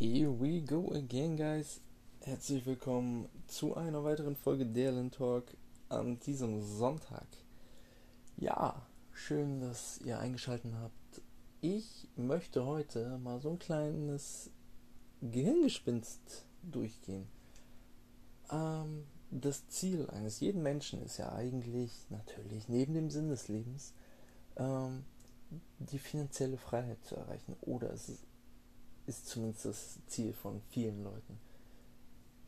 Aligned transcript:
Here 0.00 0.28
we 0.28 0.60
go 0.60 0.90
again, 0.92 1.36
guys. 1.36 1.80
Herzlich 2.22 2.66
willkommen 2.66 3.28
zu 3.46 3.76
einer 3.76 4.02
weiteren 4.02 4.34
Folge 4.34 4.66
Dalen 4.66 5.12
Talk 5.12 5.56
an 5.88 6.18
diesem 6.18 6.60
Sonntag. 6.60 7.28
Ja, 8.36 8.84
schön, 9.12 9.60
dass 9.60 10.00
ihr 10.00 10.18
eingeschaltet 10.18 10.72
habt. 10.80 11.22
Ich 11.60 12.08
möchte 12.16 12.66
heute 12.66 13.18
mal 13.18 13.40
so 13.40 13.50
ein 13.50 13.60
kleines 13.60 14.50
Gehirngespinst 15.20 16.44
durchgehen. 16.64 17.28
Ähm, 18.50 19.04
das 19.30 19.68
Ziel 19.68 20.10
eines 20.10 20.40
jeden 20.40 20.64
Menschen 20.64 21.02
ist 21.02 21.18
ja 21.18 21.32
eigentlich 21.32 21.92
natürlich 22.10 22.68
neben 22.68 22.94
dem 22.94 23.10
Sinn 23.10 23.28
des 23.28 23.46
Lebens 23.46 23.94
ähm, 24.56 25.04
die 25.78 26.00
finanzielle 26.00 26.56
Freiheit 26.56 27.04
zu 27.04 27.14
erreichen. 27.14 27.54
Oder 27.60 27.92
es 27.92 28.08
ist 28.08 28.26
ist 29.06 29.26
zumindest 29.28 29.64
das 29.66 29.98
Ziel 30.06 30.32
von 30.32 30.60
vielen 30.70 31.02
Leuten. 31.04 31.38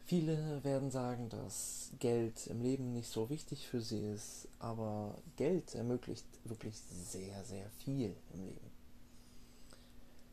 Viele 0.07 0.63
werden 0.63 0.93
sagen, 0.93 1.29
dass 1.29 1.91
Geld 1.99 2.47
im 2.47 2.61
Leben 2.61 2.93
nicht 2.93 3.11
so 3.11 3.29
wichtig 3.29 3.67
für 3.67 3.81
sie 3.81 3.99
ist, 3.99 4.47
aber 4.61 5.17
Geld 5.35 5.75
ermöglicht 5.75 6.27
wirklich 6.45 6.77
sehr, 6.79 7.43
sehr 7.45 7.69
viel 7.71 8.15
im 8.33 8.45
Leben. 8.45 8.71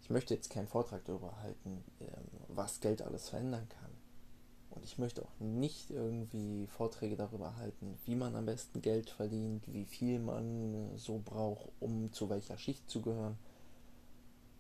Ich 0.04 0.12
möchte 0.12 0.36
jetzt 0.36 0.52
keinen 0.52 0.68
Vortrag 0.68 1.04
darüber 1.06 1.42
halten, 1.42 1.84
ähm, 2.02 2.08
was 2.50 2.82
Geld 2.82 3.02
alles 3.02 3.30
verändern 3.30 3.68
kann. 3.70 3.90
Und 4.70 4.86
ich 4.86 4.98
möchte 4.98 5.24
auch 5.24 5.40
nicht 5.40 5.90
irgendwie 5.90 6.68
Vorträge 6.68 7.16
darüber 7.16 7.56
halten, 7.58 7.98
wie 8.06 8.16
man 8.16 8.36
am 8.36 8.46
besten 8.46 8.82
Geld 8.82 9.10
verdient, 9.10 9.64
wie 9.72 9.86
viel 9.86 10.20
man 10.20 10.98
so 10.98 11.22
braucht, 11.24 11.70
um 11.80 12.12
zu 12.12 12.30
welcher 12.30 12.58
Schicht 12.58 12.90
zu 12.90 13.02
gehören. 13.02 13.38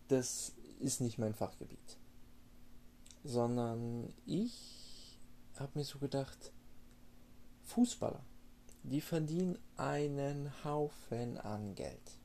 Das 0.08 0.54
ist 0.84 1.02
nicht 1.02 1.18
mein 1.18 1.34
Fachgebiet. 1.34 1.98
Sondern 3.24 4.14
ich 4.26 5.20
habe 5.56 5.80
mir 5.80 5.86
so 5.86 5.98
gedacht, 5.98 6.52
Fußballer, 7.64 8.24
die 8.84 9.02
verdienen 9.02 9.58
einen 9.78 10.52
Haufen 10.64 11.38
an 11.38 11.74
Geld. 11.76 12.18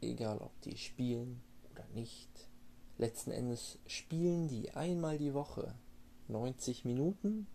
Egal 0.00 0.38
ob 0.38 0.58
die 0.62 0.76
spielen 0.76 1.42
oder 1.72 1.84
nicht. 1.94 2.30
Letzten 2.96 3.32
Endes 3.32 3.78
spielen 3.86 4.46
die 4.46 4.70
einmal 4.70 5.18
die 5.18 5.34
Woche 5.34 5.74
90 6.28 6.84
Minuten 6.84 7.48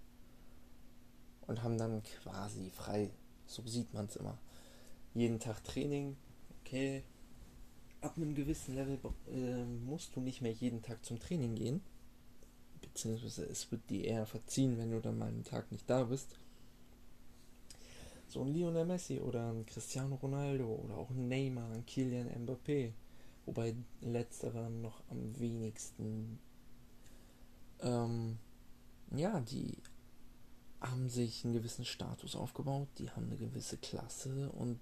und 1.47 1.63
haben 1.63 1.77
dann 1.77 2.03
quasi 2.03 2.69
frei. 2.69 3.11
So 3.45 3.65
sieht 3.65 3.93
man 3.93 4.05
es 4.05 4.17
immer. 4.17 4.37
Jeden 5.13 5.39
Tag 5.39 5.63
Training, 5.63 6.17
okay, 6.59 7.03
ab 8.01 8.17
einem 8.17 8.35
gewissen 8.35 8.75
Level 8.75 8.99
äh, 9.31 9.63
musst 9.65 10.15
du 10.15 10.21
nicht 10.21 10.41
mehr 10.41 10.51
jeden 10.51 10.81
Tag 10.81 11.05
zum 11.05 11.19
Training 11.19 11.55
gehen. 11.55 11.81
Beziehungsweise 12.81 13.43
es 13.45 13.69
wird 13.71 13.89
dir 13.89 14.05
eher 14.05 14.25
verziehen, 14.25 14.77
wenn 14.77 14.91
du 14.91 14.99
dann 14.99 15.17
mal 15.17 15.27
einen 15.27 15.43
Tag 15.43 15.71
nicht 15.71 15.89
da 15.89 16.03
bist. 16.03 16.35
So 18.27 18.41
ein 18.41 18.53
Lionel 18.53 18.85
Messi 18.85 19.19
oder 19.19 19.51
ein 19.51 19.65
Cristiano 19.65 20.15
Ronaldo 20.15 20.65
oder 20.65 20.97
auch 20.97 21.09
ein 21.09 21.27
Neymar, 21.27 21.71
ein 21.71 21.85
Kylian 21.85 22.29
Mbappé. 22.45 22.93
Wobei 23.45 23.75
letzterer 24.01 24.69
noch 24.69 25.01
am 25.09 25.37
wenigsten. 25.39 26.39
Ähm, 27.81 28.37
ja, 29.15 29.39
die 29.39 29.77
haben 30.79 31.09
sich 31.09 31.43
einen 31.43 31.53
gewissen 31.53 31.85
Status 31.85 32.35
aufgebaut, 32.35 32.87
die 32.99 33.09
haben 33.09 33.25
eine 33.25 33.37
gewisse 33.37 33.77
Klasse 33.77 34.51
und 34.51 34.79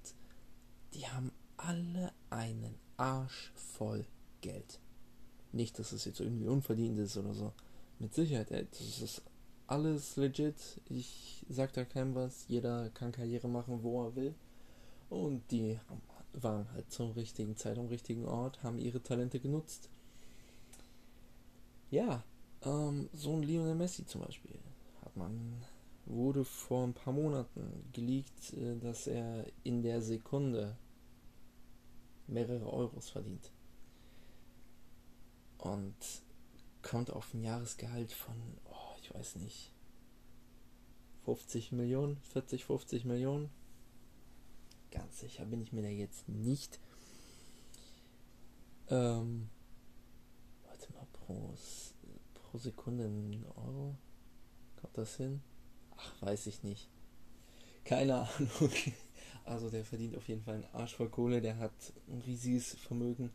die 0.93 1.07
haben 1.07 1.31
alle 1.57 2.11
einen 2.29 2.75
Arsch 2.97 3.51
voll 3.55 4.05
Geld. 4.41 4.79
Nicht, 5.51 5.79
dass 5.79 5.91
es 5.91 6.05
jetzt 6.05 6.19
irgendwie 6.19 6.47
unverdient 6.47 6.97
ist 6.99 7.17
oder 7.17 7.33
so. 7.33 7.53
Mit 7.99 8.13
Sicherheit, 8.13 8.51
ey, 8.51 8.67
das 8.69 9.01
ist 9.01 9.21
alles 9.65 10.15
legit. 10.15 10.55
Ich 10.89 11.45
sag 11.49 11.73
da 11.73 11.83
keinem 11.83 12.15
was. 12.15 12.47
Jeder 12.47 12.89
kann 12.91 13.11
Karriere 13.11 13.47
machen, 13.47 13.83
wo 13.83 14.05
er 14.05 14.15
will. 14.15 14.35
Und 15.09 15.51
die 15.51 15.79
waren 16.33 16.71
halt 16.73 16.91
zur 16.91 17.15
richtigen 17.15 17.55
Zeit 17.55 17.77
am 17.77 17.87
richtigen 17.87 18.25
Ort, 18.25 18.61
haben 18.63 18.77
ihre 18.77 19.01
Talente 19.01 19.39
genutzt. 19.39 19.89
Ja, 21.89 22.23
ähm, 22.63 23.09
so 23.13 23.33
ein 23.33 23.43
Lionel 23.43 23.75
Messi 23.75 24.05
zum 24.05 24.21
Beispiel 24.21 24.59
hat 25.01 25.15
man 25.15 25.63
wurde 26.05 26.43
vor 26.45 26.85
ein 26.85 26.93
paar 26.93 27.13
Monaten 27.13 27.89
geleakt, 27.93 28.53
äh, 28.53 28.77
dass 28.77 29.07
er 29.07 29.45
in 29.63 29.81
der 29.81 30.01
Sekunde 30.01 30.77
mehrere 32.27 32.71
Euros 32.71 33.09
verdient. 33.09 33.51
Und 35.57 35.95
kommt 36.81 37.11
auf 37.11 37.33
ein 37.33 37.43
Jahresgehalt 37.43 38.11
von, 38.11 38.35
oh, 38.65 38.95
ich 39.01 39.13
weiß 39.13 39.37
nicht, 39.37 39.73
50 41.25 41.71
Millionen, 41.73 42.17
40, 42.31 42.65
50 42.65 43.05
Millionen. 43.05 43.49
Ganz 44.91 45.19
sicher 45.19 45.45
bin 45.45 45.61
ich 45.61 45.73
mir 45.73 45.81
da 45.81 45.89
jetzt 45.89 46.29
nicht. 46.29 46.79
Ähm, 48.89 49.49
warte 50.65 50.93
mal, 50.93 51.07
pro, 51.11 51.53
pro 52.33 52.57
Sekunde 52.57 53.05
ein 53.05 53.45
Euro? 53.55 53.97
Kommt 54.79 54.97
das 54.97 55.17
hin? 55.17 55.41
Ach, 55.97 56.21
weiß 56.21 56.47
ich 56.47 56.63
nicht. 56.63 56.89
Keine 57.83 58.15
Ahnung. 58.15 58.49
Also 59.47 59.69
der 59.69 59.85
verdient 59.85 60.17
auf 60.17 60.27
jeden 60.27 60.43
Fall 60.43 60.55
einen 60.55 60.73
Arsch 60.73 60.95
voll 60.95 61.09
Kohle, 61.09 61.39
der 61.41 61.57
hat 61.57 61.71
ein 62.09 62.21
riesiges 62.21 62.75
Vermögen. 62.75 63.31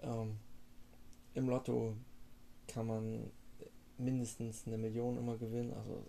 Ähm, 0.00 0.36
Im 1.34 1.48
Lotto 1.48 1.96
kann 2.68 2.86
man 2.86 3.30
mindestens 3.98 4.64
eine 4.66 4.78
Million 4.78 5.18
immer 5.18 5.36
gewinnen. 5.36 5.72
Also 5.72 6.06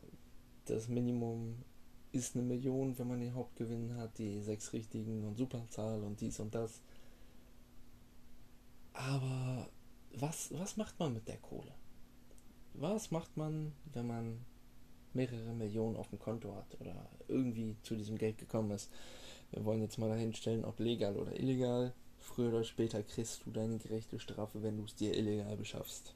das 0.66 0.90
Minimum 0.90 1.56
ist 2.12 2.36
eine 2.36 2.46
Million, 2.46 2.98
wenn 3.00 3.08
man 3.08 3.20
den 3.20 3.34
Hauptgewinn 3.34 3.96
hat, 3.96 4.20
die 4.20 4.40
sechs 4.42 4.72
richtigen 4.74 5.24
und 5.24 5.38
Superzahl 5.38 6.04
und 6.04 6.22
dies 6.22 6.40
und 6.40 6.54
das. 6.54 6.84
Aber 8.94 9.70
was, 10.14 10.54
was 10.54 10.78
macht 10.78 11.00
man 11.00 11.14
mit 11.14 11.28
der 11.28 11.38
Kohle? 11.38 11.74
Was 12.75 13.10
macht 13.10 13.36
man, 13.38 13.74
wenn 13.92 14.06
man 14.06 14.46
mehrere 15.16 15.53
Millionen 15.53 15.96
auf 15.96 16.09
dem 16.09 16.19
Konto 16.19 16.56
hat 16.56 16.79
oder 16.79 17.09
irgendwie 17.28 17.75
zu 17.84 17.96
diesem 17.96 18.18
Geld 18.18 18.38
gekommen 18.38 18.72
ist. 18.72 18.91
Wir 19.51 19.63
wollen 19.66 19.81
jetzt 19.81 19.97
mal 19.97 20.09
dahin 20.09 20.34
stellen, 20.34 20.66
ob 20.66 20.79
legal 20.79 21.16
oder 21.18 21.40
illegal. 21.40 21.94
Früher 22.18 22.50
oder 22.50 22.63
später 22.63 23.03
kriegst 23.03 23.46
du 23.46 23.51
deine 23.51 23.78
gerechte 23.78 24.19
Strafe, 24.19 24.63
wenn 24.63 24.78
du 24.78 24.85
es 24.85 24.96
dir 24.96 25.16
illegal 25.16 25.56
beschaffst. 25.57 26.16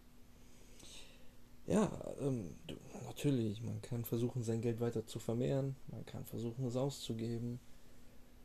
Ja, 1.68 1.92
ähm, 2.22 2.56
natürlich, 3.06 3.62
man 3.62 3.82
kann 3.82 4.06
versuchen, 4.06 4.42
sein 4.42 4.62
Geld 4.62 4.80
weiter 4.80 5.06
zu 5.06 5.20
vermehren, 5.20 5.76
man 5.92 6.06
kann 6.06 6.24
versuchen, 6.24 6.66
es 6.66 6.78
auszugeben. 6.78 7.60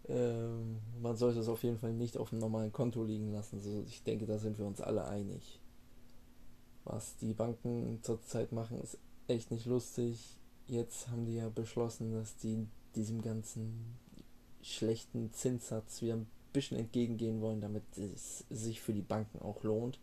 Ähm, 0.08 0.78
man 1.00 1.16
sollte 1.16 1.38
es 1.38 1.48
auf 1.48 1.62
jeden 1.62 1.78
Fall 1.78 1.92
nicht 1.92 2.16
auf 2.16 2.32
einem 2.32 2.40
normalen 2.40 2.72
Konto 2.72 3.04
liegen 3.04 3.32
lassen. 3.32 3.56
Also 3.56 3.84
ich 3.86 4.02
denke, 4.02 4.26
da 4.26 4.38
sind 4.38 4.58
wir 4.58 4.66
uns 4.66 4.80
alle 4.80 5.04
einig. 5.04 5.60
Was 6.84 7.16
die 7.18 7.32
Banken 7.32 8.00
zurzeit 8.02 8.50
machen, 8.50 8.80
ist 8.80 8.98
echt 9.28 9.52
nicht 9.52 9.66
lustig 9.66 10.41
jetzt 10.72 11.08
haben 11.08 11.26
die 11.26 11.36
ja 11.36 11.48
beschlossen, 11.48 12.12
dass 12.12 12.36
die 12.36 12.66
diesem 12.94 13.20
ganzen 13.22 13.98
schlechten 14.62 15.32
Zinssatz 15.32 16.02
wieder 16.02 16.14
ein 16.14 16.26
bisschen 16.52 16.78
entgegengehen 16.78 17.40
wollen, 17.40 17.60
damit 17.60 17.84
es 17.98 18.44
sich 18.50 18.80
für 18.80 18.92
die 18.92 19.02
Banken 19.02 19.40
auch 19.40 19.62
lohnt. 19.62 19.98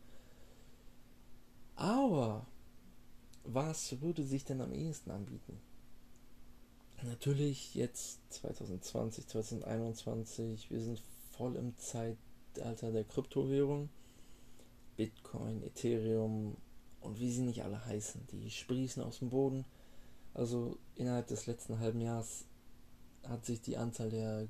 Aber 1.76 2.46
was 3.44 4.00
würde 4.02 4.24
sich 4.24 4.46
denn 4.46 4.62
am 4.62 4.74
ehesten 4.74 5.12
anbieten? 5.12 5.60
Natürlich 7.04 7.76
jetzt 7.76 8.20
2020, 8.34 9.28
2021, 9.28 10.70
wir 10.70 10.82
sind 10.82 11.02
voll 11.32 11.56
im 11.56 11.76
Zeitalter 11.78 12.92
der 12.92 13.06
Kryptowährung. 13.06 13.90
Bitcoin, 14.98 15.64
Ethereum 15.64 16.58
und 17.00 17.20
wie 17.22 17.32
sie 17.32 17.44
nicht 17.44 17.64
alle 17.64 17.86
heißen, 17.86 18.28
die 18.34 18.52
sprießen 18.52 19.02
aus 19.02 19.20
dem 19.20 19.30
Boden. 19.30 19.64
Also 20.40 20.78
innerhalb 20.96 21.28
des 21.28 21.48
letzten 21.48 21.80
halben 21.80 22.00
Jahres 22.00 22.46
hat 23.28 23.46
sich 23.46 23.60
die 23.60 23.76
Anzahl 23.76 24.10
der 24.10 24.48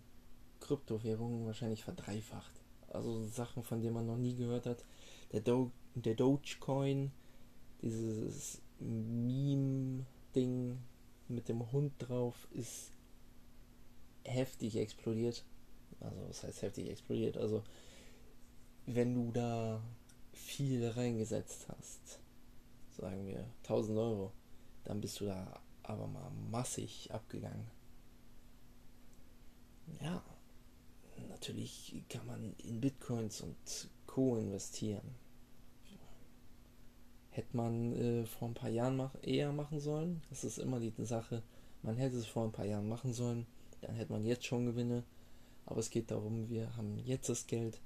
Kryptowährungen 0.60 1.48
wahrscheinlich 1.48 1.84
verdreifacht. 1.84 2.62
Also 2.90 3.26
Sachen, 3.26 3.64
von 3.64 3.82
denen 3.82 3.96
man 3.96 4.06
noch 4.06 4.20
nie 4.20 4.36
gehört 4.36 4.68
hat. 4.68 4.86
Der, 5.32 5.42
Do 5.42 5.72
der 5.96 6.14
Dogecoin, 6.14 7.12
dieses 7.82 8.62
Meme-Ding 8.80 10.78
mit 11.28 11.50
dem 11.50 11.72
Hund 11.72 11.94
drauf, 11.98 12.48
ist 12.52 12.92
heftig 14.24 14.76
explodiert. 14.76 15.44
Also 16.02 16.22
was 16.30 16.44
heißt 16.44 16.62
heftig 16.62 16.88
explodiert? 16.88 17.36
Also 17.36 17.64
wenn 18.86 19.16
du 19.16 19.32
da 19.32 19.82
viel 20.34 20.88
reingesetzt 20.88 21.66
hast, 21.68 22.20
sagen 22.92 23.26
wir 23.26 23.44
1000 23.64 23.98
Euro, 23.98 24.32
dann 24.84 25.02
bist 25.02 25.20
du 25.20 25.26
da 25.26 25.60
aber 25.90 26.08
mal 26.08 26.32
massig 26.52 27.10
abgegangen. 27.12 27.68
Ja, 30.02 30.24
natürlich 31.30 32.04
kann 32.10 32.28
man 32.28 32.54
in 32.58 32.80
Bitcoins 32.80 33.42
und 33.42 33.58
Co. 34.06 34.38
investieren. 34.38 35.16
hätte 37.32 37.56
man 37.56 37.94
äh, 37.94 38.26
vor 38.26 38.50
ein 38.50 38.54
paar 38.54 38.70
Jahren 38.70 38.98
mach, 38.98 39.16
eher 39.22 39.52
machen 39.52 39.80
sollen. 39.80 40.22
Das 40.30 40.44
ist 40.44 40.60
immer 40.60 40.80
die 40.80 40.94
Sache. 41.06 41.44
Man 41.82 41.98
hätte 41.98 42.18
es 42.18 42.26
vor 42.28 42.44
ein 42.44 42.52
paar 42.52 42.66
Jahren 42.66 42.90
machen 42.90 43.14
sollen, 43.14 43.46
dann 43.82 43.96
hätte 43.96 44.12
man 44.12 44.26
jetzt 44.26 44.46
schon 44.46 44.66
Gewinne. 44.66 45.04
Aber 45.66 45.80
es 45.80 45.90
geht 45.90 46.12
darum, 46.12 46.50
wir 46.50 46.76
haben 46.76 46.98
jetzt 47.00 47.30
das 47.30 47.48
Geld 47.48 47.80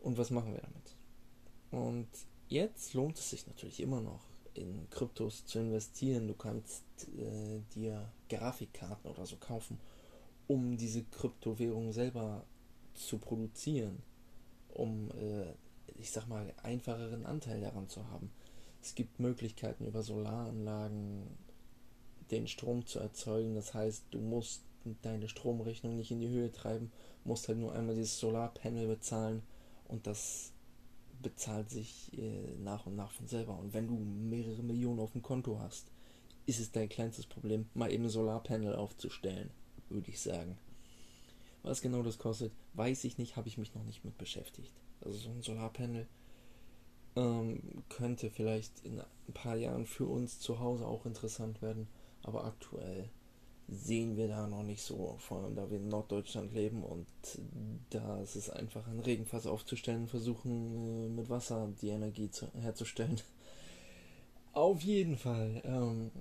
und 0.00 0.18
was 0.18 0.30
machen 0.30 0.52
wir 0.52 0.60
damit? 0.60 0.96
Und 1.70 2.08
jetzt 2.48 2.94
lohnt 2.94 3.18
es 3.18 3.30
sich 3.30 3.46
natürlich 3.46 3.80
immer 3.80 4.00
noch, 4.00 4.24
in 4.58 4.88
Kryptos 4.90 5.46
zu 5.46 5.58
investieren. 5.58 6.28
Du 6.28 6.34
kannst 6.34 6.84
äh, 7.18 7.60
dir 7.74 8.10
Grafikkarten 8.28 9.10
oder 9.10 9.26
so 9.26 9.36
kaufen, 9.36 9.78
um 10.46 10.76
diese 10.76 11.04
Kryptowährung 11.04 11.92
selber 11.92 12.44
zu 12.94 13.18
produzieren, 13.18 14.02
um, 14.74 15.10
äh, 15.10 15.52
ich 15.98 16.10
sag 16.10 16.28
mal, 16.28 16.52
einfacheren 16.62 17.26
Anteil 17.26 17.60
daran 17.60 17.88
zu 17.88 18.06
haben. 18.10 18.30
Es 18.82 18.94
gibt 18.94 19.18
Möglichkeiten 19.20 19.86
über 19.86 20.02
Solaranlagen 20.02 21.26
den 22.30 22.46
Strom 22.48 22.86
zu 22.86 22.98
erzeugen. 22.98 23.54
Das 23.54 23.74
heißt, 23.74 24.04
du 24.10 24.18
musst 24.18 24.62
deine 25.02 25.28
Stromrechnung 25.28 25.96
nicht 25.96 26.10
in 26.10 26.20
die 26.20 26.28
Höhe 26.28 26.52
treiben, 26.52 26.92
musst 27.24 27.48
halt 27.48 27.58
nur 27.58 27.74
einmal 27.74 27.94
dieses 27.94 28.18
Solarpanel 28.20 28.86
bezahlen 28.86 29.42
und 29.88 30.06
das 30.06 30.52
bezahlt 31.22 31.70
sich 31.70 32.16
äh, 32.16 32.54
nach 32.58 32.86
und 32.86 32.96
nach 32.96 33.12
von 33.12 33.26
selber. 33.26 33.58
Und 33.58 33.74
wenn 33.74 33.88
du 33.88 33.94
mehrere 33.96 34.62
Millionen 34.62 35.00
auf 35.00 35.12
dem 35.12 35.22
Konto 35.22 35.58
hast, 35.58 35.90
ist 36.46 36.60
es 36.60 36.70
dein 36.70 36.88
kleinstes 36.88 37.26
Problem, 37.26 37.68
mal 37.74 37.90
eben 37.90 38.04
ein 38.04 38.10
Solarpanel 38.10 38.76
aufzustellen, 38.76 39.50
würde 39.88 40.10
ich 40.10 40.20
sagen. 40.20 40.56
Was 41.62 41.82
genau 41.82 42.02
das 42.02 42.18
kostet, 42.18 42.52
weiß 42.74 43.04
ich 43.04 43.18
nicht, 43.18 43.36
habe 43.36 43.48
ich 43.48 43.58
mich 43.58 43.74
noch 43.74 43.82
nicht 43.82 44.04
mit 44.04 44.16
beschäftigt. 44.18 44.72
Also 45.00 45.18
so 45.18 45.30
ein 45.30 45.42
Solarpanel 45.42 46.06
ähm, 47.16 47.82
könnte 47.88 48.30
vielleicht 48.30 48.84
in 48.84 49.00
ein 49.00 49.32
paar 49.34 49.56
Jahren 49.56 49.86
für 49.86 50.06
uns 50.06 50.38
zu 50.38 50.60
Hause 50.60 50.86
auch 50.86 51.06
interessant 51.06 51.60
werden, 51.62 51.88
aber 52.22 52.44
aktuell 52.44 53.10
sehen 53.68 54.16
wir 54.16 54.28
da 54.28 54.46
noch 54.46 54.62
nicht 54.62 54.82
so, 54.82 55.16
vor 55.18 55.42
allem 55.42 55.56
da 55.56 55.68
wir 55.70 55.78
in 55.78 55.88
Norddeutschland 55.88 56.52
leben 56.52 56.84
und 56.84 57.06
da 57.90 58.20
ist 58.20 58.36
es 58.36 58.48
einfach 58.48 58.86
ein 58.86 59.00
Regenfass 59.00 59.46
aufzustellen, 59.46 60.06
versuchen 60.06 61.06
äh, 61.06 61.08
mit 61.08 61.28
Wasser 61.28 61.72
die 61.80 61.88
Energie 61.88 62.30
zu, 62.30 62.46
herzustellen. 62.54 63.20
Auf 64.52 64.82
jeden 64.82 65.16
Fall. 65.16 65.62
Ähm, 65.64 66.12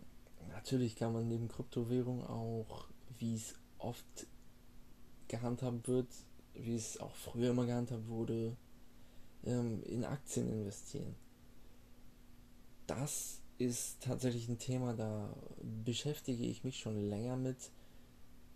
natürlich 0.52 0.96
kann 0.96 1.14
man 1.14 1.28
neben 1.28 1.48
Kryptowährung 1.48 2.26
auch, 2.26 2.88
wie 3.20 3.36
es 3.36 3.54
oft 3.78 4.28
gehandhabt 5.28 5.88
wird, 5.88 6.08
wie 6.56 6.76
es 6.76 7.00
auch 7.00 7.16
früher 7.16 7.52
immer 7.52 7.66
gehandhabt 7.66 8.08
wurde, 8.08 8.58
ähm, 9.46 9.84
in 9.84 10.04
Aktien 10.04 10.52
investieren. 10.52 11.16
Das 12.88 13.40
ist 13.58 14.02
tatsächlich 14.02 14.50
ein 14.50 14.60
Thema, 14.60 14.94
da 14.94 15.34
beschäftige 15.86 16.46
ich 16.46 16.64
mich 16.64 16.80
schon 16.80 17.10
länger 17.10 17.38
mit, 17.38 17.72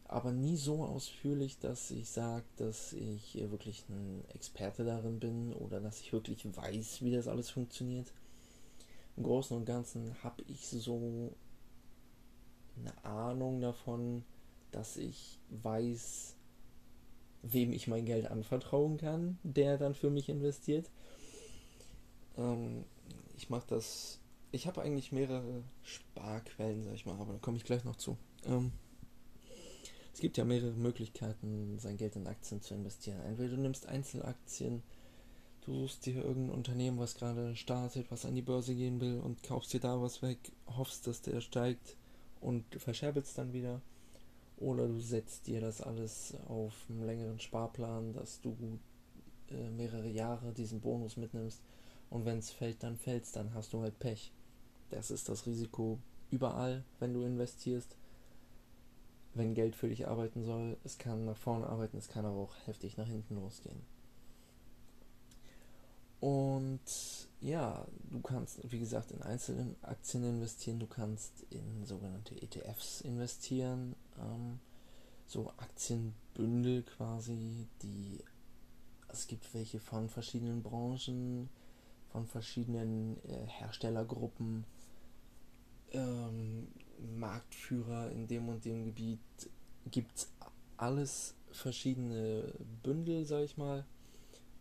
aber 0.06 0.32
nie 0.32 0.58
so 0.58 0.84
ausführlich, 0.84 1.60
dass 1.60 1.92
ich 1.92 2.10
sage, 2.10 2.44
dass 2.58 2.94
ich 2.94 3.36
wirklich 3.50 3.86
ein 3.90 4.24
Experte 4.34 4.84
darin 4.84 5.20
bin 5.20 5.54
oder 5.54 5.80
dass 5.80 6.02
ich 6.02 6.12
wirklich 6.12 6.46
weiß, 6.56 7.02
wie 7.02 7.12
das 7.12 7.28
alles 7.28 7.50
funktioniert. 7.50 8.12
Im 9.16 9.24
Großen 9.24 9.56
und 9.56 9.66
Ganzen 9.66 10.16
habe 10.24 10.44
ich 10.48 10.68
so 10.68 11.32
eine 12.80 13.06
Ahnung 13.06 13.62
davon, 13.62 14.24
dass 14.72 14.98
ich 14.98 15.40
weiß, 15.50 16.36
wem 17.44 17.72
ich 17.72 17.88
mein 17.88 18.06
Geld 18.06 18.28
anvertrauen 18.28 18.98
kann, 18.98 19.38
der 19.44 19.78
dann 19.78 19.94
für 19.94 20.10
mich 20.10 20.30
investiert. 20.30 20.90
Ähm, 22.38 22.84
ich 23.36 23.50
mache 23.50 23.68
das 23.68 24.19
ich 24.52 24.68
habe 24.68 24.82
eigentlich 24.82 25.12
mehrere 25.12 25.64
Sparquellen, 25.84 26.84
sag 26.84 26.94
ich 26.94 27.06
mal, 27.06 27.20
aber 27.20 27.34
da 27.34 27.40
komme 27.40 27.58
ich 27.58 27.64
gleich 27.64 27.84
noch 27.84 27.96
zu. 27.96 28.18
Ähm, 28.46 28.72
es 30.14 30.20
gibt 30.20 30.38
ja 30.38 30.46
mehrere 30.46 30.72
Möglichkeiten, 30.72 31.78
sein 31.80 31.98
Geld 31.98 32.16
in 32.16 32.28
Aktien 32.28 32.62
zu 32.62 32.74
investieren. 32.74 33.22
Entweder 33.22 33.56
du 33.56 33.62
nimmst 33.62 33.88
Einzelaktien, 33.88 34.84
du 35.62 35.82
suchst 35.82 36.06
dir 36.06 36.24
irgendein 36.24 36.56
Unternehmen, 36.56 37.00
was 37.00 37.16
gerade 37.16 37.56
startet, 37.56 38.10
was 38.12 38.26
an 38.26 38.36
die 38.36 38.42
Börse 38.42 38.76
gehen 38.76 39.00
will 39.00 39.20
und 39.20 39.44
kaufst 39.44 39.74
dir 39.74 39.80
da 39.80 40.02
was 40.02 40.22
weg, 40.22 40.40
hoffst, 40.68 41.08
dass 41.08 41.22
der 41.22 41.42
steigt 41.42 41.96
und 42.42 42.64
verscherbelst 42.76 43.38
dann 43.38 43.54
wieder. 43.54 43.82
Oder 44.58 44.88
du 44.88 45.00
setzt 45.00 45.48
dir 45.48 45.62
das 45.62 45.82
alles 45.82 46.34
auf 46.48 46.74
einen 46.90 47.06
längeren 47.06 47.40
Sparplan, 47.40 48.12
dass 48.12 48.42
du 48.42 48.58
äh, 49.52 49.70
mehrere 49.70 50.10
Jahre 50.10 50.52
diesen 50.52 50.82
Bonus 50.82 51.16
mitnimmst 51.16 51.62
und 52.10 52.26
wenn 52.26 52.40
es 52.40 52.52
fällt, 52.52 52.84
dann 52.84 52.98
fällt 52.98 53.34
dann 53.36 53.54
hast 53.54 53.74
du 53.74 53.82
halt 53.82 53.98
Pech. 54.00 54.32
Das 54.90 55.12
ist 55.12 55.30
das 55.30 55.46
Risiko 55.46 56.00
überall, 56.32 56.84
wenn 57.00 57.14
du 57.14 57.24
investierst. 57.24 57.96
Wenn 59.36 59.54
Geld 59.54 59.76
für 59.76 59.90
dich 59.90 60.08
arbeiten 60.08 60.44
soll, 60.44 60.78
es 60.84 60.98
kann 60.98 61.26
nach 61.26 61.38
vorne 61.38 61.68
arbeiten, 61.68 61.98
es 61.98 62.10
kann 62.10 62.26
aber 62.26 62.38
auch 62.38 62.56
heftig 62.66 62.98
nach 62.98 63.06
hinten 63.06 63.36
losgehen. 63.36 63.82
Und 66.20 66.82
ja, 67.40 67.88
du 68.10 68.20
kannst, 68.22 68.60
wie 68.70 68.80
gesagt, 68.80 69.12
in 69.12 69.22
einzelnen 69.22 69.76
Aktien 69.82 70.24
investieren, 70.24 70.80
du 70.80 70.88
kannst 70.88 71.46
in 71.50 71.86
sogenannte 71.86 72.36
ETFs 72.42 73.02
investieren, 73.02 73.96
ähm, 74.20 74.60
so 75.28 75.50
Aktienbündel 75.58 76.84
quasi, 76.84 77.68
die 77.82 78.20
es 79.08 79.28
gibt 79.28 79.54
welche 79.54 79.80
von 79.80 80.10
verschiedenen 80.10 80.62
Branchen, 80.62 81.50
von 82.12 82.28
verschiedenen 82.28 83.18
äh, 83.26 83.48
Herstellergruppen, 83.48 84.66
ähm, 85.92 86.68
Marktführer 87.18 88.12
in 88.12 88.28
dem 88.28 88.50
und 88.50 88.66
dem 88.66 88.86
Gebiet 88.86 89.20
gibt 89.90 90.18
es 90.18 90.32
alles 90.78 91.36
verschiedene 91.52 92.54
Bündel, 92.84 93.26
sag 93.26 93.44
ich 93.44 93.58
mal. 93.58 93.86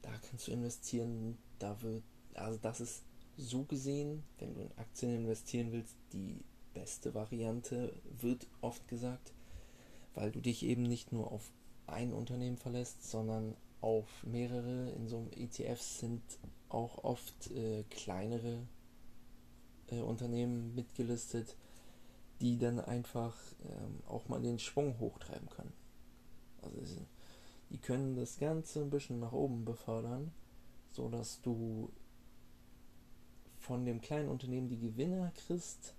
Da 0.02 0.10
kannst 0.28 0.48
du 0.48 0.52
investieren. 0.52 1.38
Da 1.58 1.80
wird, 1.82 2.02
also 2.34 2.58
das 2.62 2.80
ist 2.80 3.02
so 3.36 3.64
gesehen, 3.64 4.22
wenn 4.38 4.54
du 4.54 4.62
in 4.62 4.78
Aktien 4.78 5.14
investieren 5.14 5.72
willst, 5.72 5.96
die 6.12 6.44
beste 6.74 7.14
Variante, 7.14 7.92
wird 8.20 8.46
oft 8.60 8.86
gesagt, 8.88 9.32
weil 10.14 10.30
du 10.30 10.40
dich 10.40 10.64
eben 10.64 10.82
nicht 10.82 11.12
nur 11.12 11.30
auf 11.30 11.50
ein 11.86 12.12
Unternehmen 12.12 12.56
verlässt, 12.56 13.08
sondern 13.08 13.56
auf 13.80 14.08
mehrere. 14.24 14.90
In 14.90 15.08
so 15.08 15.18
einem 15.18 15.30
ETF 15.32 15.80
sind 15.80 16.22
auch 16.68 17.04
oft 17.04 17.50
äh, 17.50 17.84
kleinere 17.90 18.66
äh, 19.90 20.00
Unternehmen 20.00 20.74
mitgelistet, 20.74 21.56
die 22.40 22.58
dann 22.58 22.80
einfach 22.80 23.36
ähm, 23.64 24.00
auch 24.06 24.28
mal 24.28 24.40
den 24.40 24.58
Schwung 24.58 24.98
hochtreiben 24.98 25.48
können. 25.48 25.72
Also 26.62 26.96
die 27.70 27.78
können 27.78 28.16
das 28.16 28.38
Ganze 28.38 28.80
ein 28.80 28.90
bisschen 28.90 29.20
nach 29.20 29.32
oben 29.32 29.64
befördern, 29.64 30.32
so 30.92 31.08
dass 31.08 31.40
du 31.40 31.90
von 33.58 33.84
dem 33.84 34.00
kleinen 34.00 34.28
Unternehmen 34.28 34.68
die 34.68 34.78
Gewinner 34.78 35.32
kriegst 35.46 35.94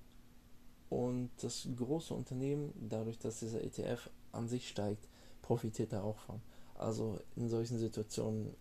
und 0.90 1.30
das 1.42 1.68
große 1.76 2.14
Unternehmen, 2.14 2.74
dadurch, 2.90 3.20
dass 3.20 3.40
dieser 3.40 3.64
ETF 3.64 4.10
an 4.32 4.48
sich 4.48 4.68
steigt, 4.68 5.08
profitiert 5.42 5.94
da 5.94 6.02
auch 6.02 6.18
von. 6.18 6.42
Also 6.76 7.20
in 7.36 7.50
solchen 7.50 7.78
Situationen 7.78 8.56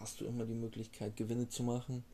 hast 0.00 0.20
du 0.20 0.26
immer 0.26 0.44
die 0.44 0.54
Möglichkeit, 0.54 1.16
Gewinne 1.16 1.48
zu 1.48 1.62
machen 1.62 2.04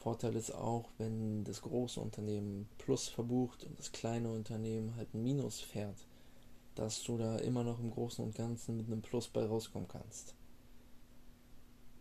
Vorteil 0.00 0.34
ist 0.34 0.54
auch, 0.54 0.88
wenn 0.96 1.44
das 1.44 1.60
große 1.60 2.00
Unternehmen 2.00 2.66
Plus 2.78 3.08
verbucht 3.08 3.64
und 3.64 3.78
das 3.78 3.92
kleine 3.92 4.32
Unternehmen 4.32 4.96
halt 4.96 5.12
ein 5.12 5.22
Minus 5.22 5.60
fährt, 5.60 6.06
dass 6.74 7.02
du 7.02 7.18
da 7.18 7.36
immer 7.36 7.64
noch 7.64 7.78
im 7.80 7.90
Großen 7.90 8.24
und 8.24 8.34
Ganzen 8.34 8.78
mit 8.78 8.86
einem 8.86 9.02
Plus 9.02 9.28
bei 9.28 9.44
rauskommen 9.44 9.88
kannst. 9.88 10.34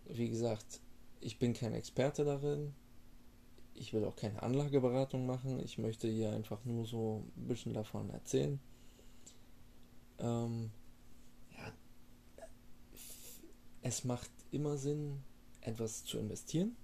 Wie 0.06 0.30
gesagt, 0.30 0.80
ich 1.20 1.40
bin 1.40 1.54
kein 1.54 1.74
Experte 1.74 2.24
darin. 2.24 2.74
Ich 3.74 3.92
will 3.92 4.06
auch 4.06 4.16
keine 4.16 4.42
Anlageberatung 4.44 5.26
machen. 5.26 5.60
Ich 5.60 5.78
möchte 5.78 6.08
hier 6.08 6.32
einfach 6.32 6.64
nur 6.64 6.86
so 6.86 7.26
ein 7.36 7.48
bisschen 7.50 7.74
davon 7.74 8.10
erzählen. 8.12 8.62
Ähm, 10.20 10.72
ja, 11.52 11.74
es 13.82 14.06
macht 14.06 14.32
immer 14.52 14.78
Sinn, 14.78 15.22
etwas 15.60 16.06
zu 16.06 16.18
investieren 16.18 16.78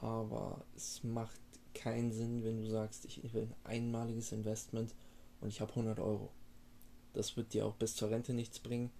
aber 0.00 0.64
es 0.74 1.02
macht 1.02 1.40
keinen 1.74 2.12
Sinn, 2.12 2.42
wenn 2.44 2.62
du 2.62 2.68
sagst, 2.68 3.04
ich 3.04 3.32
will 3.34 3.42
ein 3.42 3.54
einmaliges 3.64 4.32
Investment 4.32 4.94
und 5.40 5.48
ich 5.48 5.60
habe 5.60 5.70
100 5.70 6.00
Euro. 6.00 6.30
Das 7.12 7.36
wird 7.36 7.52
dir 7.52 7.66
auch 7.66 7.74
bis 7.74 7.94
zur 7.94 8.10
Rente 8.10 8.32
nichts 8.32 8.58
bringen. 8.58 8.90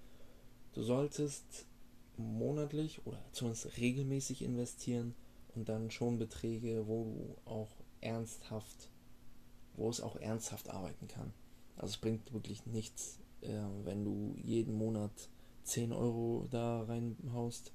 Du 0.72 0.82
solltest 0.82 1.66
monatlich 2.16 3.06
oder 3.06 3.18
zumindest 3.32 3.76
regelmäßig 3.78 4.42
investieren 4.42 5.14
und 5.54 5.68
dann 5.68 5.90
schon 5.90 6.18
Beträge, 6.18 6.86
wo 6.86 7.04
du 7.04 7.50
auch 7.50 7.70
ernsthaft, 8.00 8.90
wo 9.74 9.88
es 9.88 10.00
auch 10.00 10.16
ernsthaft 10.16 10.70
arbeiten 10.70 11.08
kann. 11.08 11.32
Also 11.76 11.92
es 11.92 11.96
bringt 11.98 12.32
wirklich 12.32 12.64
nichts, 12.66 13.18
äh, 13.42 13.52
wenn 13.84 14.04
du 14.04 14.34
jeden 14.42 14.74
Monat 14.74 15.28
10 15.64 15.92
Euro 15.92 16.46
da 16.50 16.82
reinhaust 16.82 17.72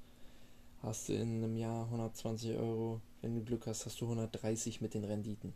hast 0.82 1.10
du 1.10 1.14
in 1.14 1.44
einem 1.44 1.56
Jahr 1.56 1.86
120 1.86 2.58
Euro. 2.58 3.02
Wenn 3.22 3.36
du 3.36 3.44
Glück 3.44 3.68
hast, 3.68 3.86
hast 3.86 4.02
du 4.02 4.06
130 4.06 4.82
mit 4.82 4.94
den 4.94 5.04
Renditen. 5.04 5.54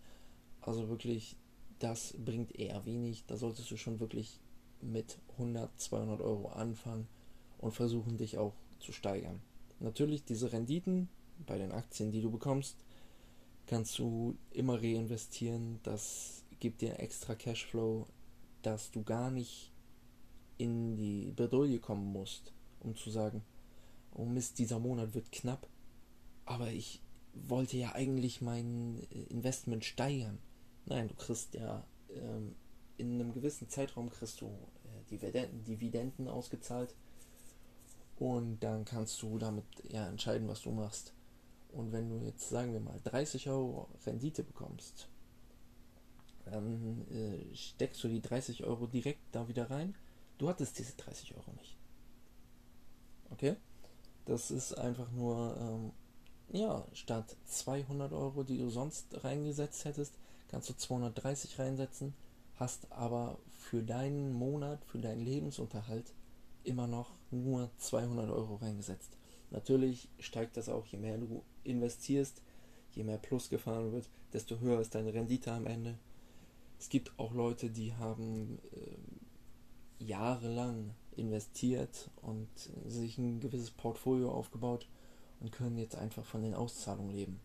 Also 0.62 0.88
wirklich, 0.89 1.36
das 1.79 2.15
bringt 2.17 2.55
eher 2.55 2.86
wenig. 2.86 3.25
Da 3.25 3.38
solltest 3.38 3.70
du 3.72 3.77
schon 3.77 4.00
wirklich 4.00 4.39
mit 4.82 5.17
100, 5.34 5.79
200 5.79 6.22
Euro 6.22 6.50
anfangen 6.50 7.08
und 7.58 7.72
versuchen, 7.72 8.17
dich 8.17 8.38
auch 8.38 8.53
zu 8.79 8.91
steigern. 8.91 9.41
Natürlich, 9.79 10.24
diese 10.24 10.51
Renditen 10.51 11.10
bei 11.46 11.58
den 11.58 11.72
Aktien, 11.72 12.12
die 12.12 12.22
du 12.22 12.29
bekommst, 12.32 12.77
kannst 13.65 13.98
du 13.98 14.36
immer 14.51 14.82
reinvestieren. 14.82 15.79
Das 15.84 16.44
gibt 16.60 16.82
dir 16.82 17.00
extra 17.00 17.36
Cashflow, 17.36 18.05
dass 18.62 18.91
du 18.91 19.03
gar 19.03 19.32
nicht 19.32 19.72
in 20.58 20.96
die 20.96 21.32
Bredouille 21.36 21.79
kommen 21.79 22.12
musst, 22.12 22.53
um 22.79 22.96
zu 22.96 23.10
sagen, 23.10 23.44
oh 24.15 24.25
Mist, 24.25 24.60
dieser 24.60 24.79
Monat 24.79 25.13
wird 25.13 25.31
knapp, 25.31 25.67
aber 26.45 26.72
ich 26.72 27.01
wollte 27.34 27.77
ja 27.77 27.93
eigentlich 27.93 28.41
mein 28.41 29.00
Investment 29.29 29.84
steigern. 29.86 30.39
Nein, 30.86 31.07
du 31.07 31.15
kriegst 31.15 31.53
ja 31.53 31.86
ähm, 32.10 32.55
in 32.98 33.15
einem 33.15 33.34
gewissen 33.34 33.69
Zeitraum 33.69 34.10
kriegst 34.10 34.41
du 34.41 34.48
äh, 34.48 35.10
Dividenden, 35.10 35.63
Dividenden 35.63 36.27
ausgezahlt 36.27 36.95
und 38.17 38.60
dann 38.62 38.86
kannst 38.86 39.22
du 39.22 39.38
damit 39.38 39.65
ja 39.89 40.07
entscheiden, 40.07 40.48
was 40.48 40.62
du 40.62 40.72
machst. 40.72 41.13
Und 41.72 41.91
wenn 41.91 42.10
du 42.10 42.25
jetzt, 42.25 42.50
sagen 42.50 42.72
wir 42.72 42.79
mal, 42.79 43.00
30 43.03 43.50
Euro 43.50 43.89
Rendite 44.05 44.43
bekommst, 44.43 45.10
dann 46.45 47.05
äh, 47.12 47.53
steckst 47.53 48.01
du 48.03 48.07
die 48.07 48.22
30 48.22 48.63
Euro 48.63 48.88
direkt 48.88 49.19
da 49.34 49.48
wieder 49.50 49.69
rein. 49.69 49.95
Du 50.38 50.48
hattest 50.48 50.79
diese 50.79 50.93
30 50.95 51.36
Euro 51.36 51.51
nicht. 51.53 51.77
Okay? 53.31 53.55
Das 54.25 54.51
ist 54.51 54.74
einfach 54.74 55.12
nur, 55.12 55.55
ähm, 55.60 55.91
ja, 56.51 56.86
statt 56.94 57.36
200 57.46 58.12
Euro, 58.12 58.44
die 58.44 58.58
du 58.58 58.70
sonst 58.70 59.24
reingesetzt 59.24 59.86
hättest, 59.86 60.13
kannst 60.48 60.70
du 60.70 60.74
230 60.74 61.60
reinsetzen, 61.60 62.13
hast 62.55 62.91
aber 62.91 63.38
für 63.50 63.84
deinen 63.84 64.34
Monat, 64.34 64.84
für 64.86 65.00
deinen 65.00 65.22
Lebensunterhalt 65.22 66.13
immer 66.63 66.88
noch 66.88 67.12
nur 67.32 67.70
200 67.77 68.29
Euro 68.29 68.55
reingesetzt. 68.55 69.17
Natürlich 69.51 70.10
steigt 70.20 70.58
das 70.58 70.70
auch, 70.70 70.86
je 70.88 70.98
mehr 70.98 71.17
du 71.17 71.44
investierst, 71.63 72.41
je 72.94 73.03
mehr 73.03 73.17
Plus 73.17 73.50
gefahren 73.50 73.91
wird, 73.91 74.10
desto 74.34 74.60
höher 74.60 74.82
ist 74.82 74.96
deine 74.96 75.13
Rendite 75.13 75.51
am 75.51 75.67
Ende. 75.67 75.98
Es 76.79 76.89
gibt 76.89 77.17
auch 77.17 77.34
Leute, 77.34 77.70
die 77.70 77.94
haben 77.94 78.60
äh, 78.74 80.03
jahrelang 80.03 80.91
investiert 81.17 82.10
und 82.22 82.50
sich 82.86 83.17
ein 83.17 83.39
gewisses 83.39 83.72
Portfolio 83.72 84.31
aufgebaut 84.31 84.88
und 85.39 85.51
können 85.51 85.77
jetzt 85.77 85.95
einfach 85.95 86.25
von 86.25 86.41
den 86.41 86.53
Auszahlungen 86.53 87.15
leben, 87.15 87.39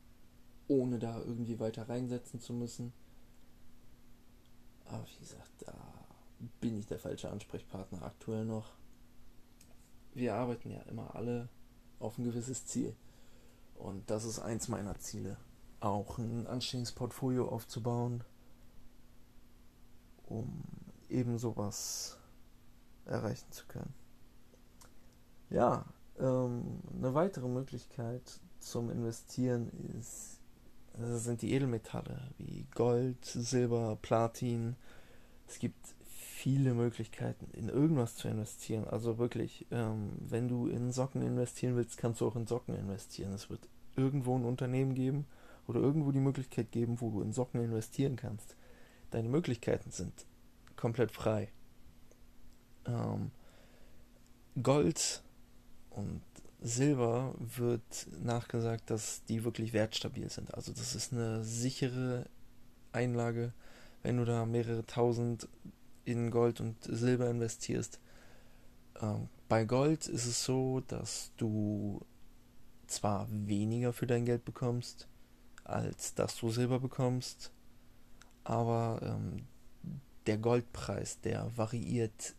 ohne 0.69 0.99
da 0.99 1.19
irgendwie 1.19 1.59
weiter 1.59 1.89
reinsetzen 1.89 2.41
zu 2.41 2.53
müssen. 2.53 2.93
Aber 4.87 5.05
wie 5.07 5.21
gesagt, 5.21 5.51
da 5.67 5.75
bin 6.61 6.79
ich 6.79 6.87
der 6.87 6.99
falsche 6.99 7.31
Ansprechpartner 7.31 8.03
aktuell 8.03 8.45
noch. 8.45 8.73
Wir 10.15 10.35
arbeiten 10.35 10.71
ja 10.71 10.81
immer 10.83 11.15
alle 11.15 11.49
auf 12.01 12.19
ein 12.19 12.25
gewisses 12.25 12.67
Ziel. 12.67 12.95
Und 13.77 14.11
das 14.11 14.25
ist 14.25 14.41
eins 14.41 14.69
meiner 14.69 14.99
Ziele. 14.99 15.37
Auch 15.81 16.19
ein 16.19 16.47
anständiges 16.47 16.93
Portfolio 16.93 17.49
aufzubauen, 17.49 18.25
um 20.27 20.63
eben 21.09 21.39
sowas 21.39 22.20
erreichen 23.05 23.51
zu 23.51 23.67
können. 23.67 23.95
Ja, 25.51 25.85
ähm, 26.19 26.81
eine 26.97 27.15
weitere 27.15 27.49
Möglichkeit 27.49 28.41
zum 28.61 28.91
Investieren 28.91 29.71
ist, 29.99 30.39
äh, 30.99 31.17
sind 31.17 31.43
die 31.43 31.53
Edelmetalle 31.53 32.31
wie 32.39 32.67
Gold, 32.75 33.25
Silber, 33.25 33.99
Platin. 34.01 34.77
Es 35.49 35.59
gibt 35.59 35.95
viele 36.09 36.75
Möglichkeiten, 36.75 37.51
in 37.53 37.69
irgendwas 37.69 38.17
zu 38.17 38.29
investieren. 38.29 38.87
Also 38.87 39.19
wirklich, 39.19 39.67
ähm, 39.71 40.13
wenn 40.21 40.49
du 40.49 40.69
in 40.69 40.93
Socken 40.93 41.23
investieren 41.23 41.77
willst, 41.77 41.99
kannst 41.99 42.21
du 42.21 42.27
auch 42.27 42.37
in 42.37 42.47
Socken 42.47 42.75
investieren. 42.75 43.33
Es 43.33 43.51
wird 43.51 43.69
irgendwo 43.97 44.37
ein 44.37 44.45
Unternehmen 44.45 44.95
geben 44.95 45.27
oder 45.67 45.81
irgendwo 45.81 46.13
die 46.13 46.21
Möglichkeit 46.21 46.73
geben, 46.73 47.01
wo 47.01 47.11
du 47.11 47.21
in 47.23 47.33
Socken 47.33 47.61
investieren 47.61 48.17
kannst. 48.17 48.57
Deine 49.11 49.29
Möglichkeiten 49.29 49.91
sind 49.91 50.13
komplett 50.77 51.11
frei. 51.11 51.49
Ähm, 52.87 53.31
Gold 54.63 55.23
und 55.91 56.23
Silber 56.61 57.35
wird 57.39 58.07
nachgesagt, 58.23 58.91
dass 58.91 59.25
die 59.25 59.45
wirklich 59.45 59.73
wertstabil 59.73 60.29
sind. 60.29 60.53
Also 60.55 60.73
das 60.73 60.95
ist 60.95 61.13
eine 61.13 61.43
sichere 61.43 62.27
Einlage, 62.93 63.53
wenn 64.03 64.19
du 64.19 64.25
da 64.25 64.45
mehrere 64.45 64.85
tausend 64.85 65.49
in 66.05 66.31
Gold 66.31 66.61
und 66.61 66.77
Silber 66.85 67.31
investierst. 67.31 68.01
Ähm, 69.01 69.29
bei 69.49 69.65
Gold 69.65 70.07
ist 70.07 70.27
es 70.27 70.45
so, 70.45 70.81
dass 70.81 71.33
du 71.37 72.01
zwar 72.87 73.27
weniger 73.31 73.93
für 73.93 74.07
dein 74.07 74.25
Geld 74.25 74.45
bekommst, 74.45 75.09
als 75.65 76.15
dass 76.15 76.37
du 76.37 76.51
Silber 76.51 76.81
bekommst, 76.81 77.53
aber 78.45 79.01
ähm, 79.03 79.47
der 80.27 80.39
Goldpreis, 80.39 81.21
der 81.21 81.51
variiert 81.57 82.35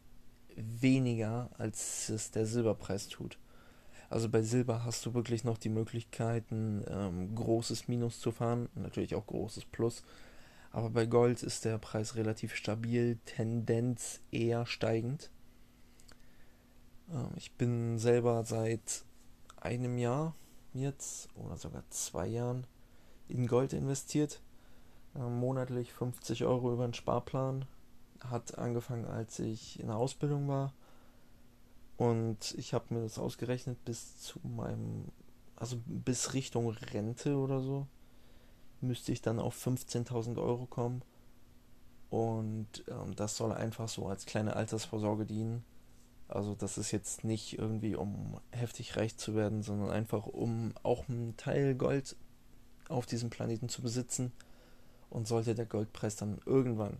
weniger, 0.55 1.49
als 1.57 2.09
es 2.09 2.31
der 2.31 2.45
Silberpreis 2.45 3.07
tut. 3.07 3.37
Also 4.09 4.27
bei 4.27 4.41
Silber 4.41 4.83
hast 4.83 5.05
du 5.05 5.13
wirklich 5.13 5.43
noch 5.45 5.57
die 5.57 5.69
Möglichkeiten, 5.69 6.83
ähm, 6.87 7.33
großes 7.33 7.87
Minus 7.87 8.19
zu 8.19 8.31
fahren, 8.31 8.67
natürlich 8.75 9.15
auch 9.15 9.25
großes 9.25 9.65
Plus. 9.65 10.03
Aber 10.71 10.89
bei 10.89 11.05
Gold 11.05 11.43
ist 11.43 11.65
der 11.65 11.77
Preis 11.77 12.15
relativ 12.15 12.55
stabil, 12.55 13.19
Tendenz 13.25 14.19
eher 14.31 14.65
steigend. 14.65 15.31
Ähm, 17.09 17.29
ich 17.35 17.53
bin 17.53 17.99
selber 17.99 18.43
seit 18.45 19.05
einem 19.57 19.97
Jahr 19.97 20.35
jetzt 20.73 21.29
oder 21.35 21.57
sogar 21.57 21.83
zwei 21.89 22.27
Jahren 22.27 22.65
in 23.27 23.47
Gold 23.47 23.73
investiert. 23.73 24.41
Ähm, 25.15 25.39
monatlich 25.39 25.93
50 25.93 26.43
Euro 26.45 26.73
über 26.73 26.83
einen 26.83 26.93
Sparplan. 26.93 27.65
Hat 28.21 28.57
angefangen, 28.57 29.05
als 29.05 29.39
ich 29.39 29.79
in 29.79 29.87
der 29.87 29.97
Ausbildung 29.97 30.47
war. 30.47 30.73
Und 31.97 32.55
ich 32.57 32.73
habe 32.73 32.93
mir 32.93 33.01
das 33.01 33.19
ausgerechnet 33.19 33.83
bis 33.85 34.17
zu 34.17 34.39
meinem, 34.43 35.09
also 35.55 35.77
bis 35.85 36.33
Richtung 36.33 36.69
Rente 36.69 37.35
oder 37.35 37.61
so 37.61 37.87
müsste 38.81 39.11
ich 39.11 39.21
dann 39.21 39.39
auf 39.39 39.55
15.000 39.65 40.37
Euro 40.41 40.65
kommen. 40.65 41.01
Und 42.09 42.83
ähm, 42.89 43.15
das 43.15 43.37
soll 43.37 43.53
einfach 43.53 43.87
so 43.87 44.07
als 44.07 44.25
kleine 44.25 44.55
Altersvorsorge 44.55 45.25
dienen. 45.25 45.63
Also 46.27 46.55
das 46.55 46.77
ist 46.77 46.91
jetzt 46.91 47.23
nicht 47.23 47.57
irgendwie, 47.57 47.95
um 47.95 48.39
heftig 48.51 48.97
reich 48.97 49.17
zu 49.17 49.35
werden, 49.35 49.63
sondern 49.63 49.89
einfach, 49.91 50.25
um 50.25 50.73
auch 50.83 51.07
einen 51.07 51.37
Teil 51.37 51.75
Gold 51.75 52.15
auf 52.89 53.05
diesem 53.05 53.29
Planeten 53.29 53.69
zu 53.69 53.81
besitzen. 53.81 54.31
Und 55.09 55.27
sollte 55.27 55.55
der 55.55 55.65
Goldpreis 55.65 56.15
dann 56.15 56.39
irgendwann 56.45 56.97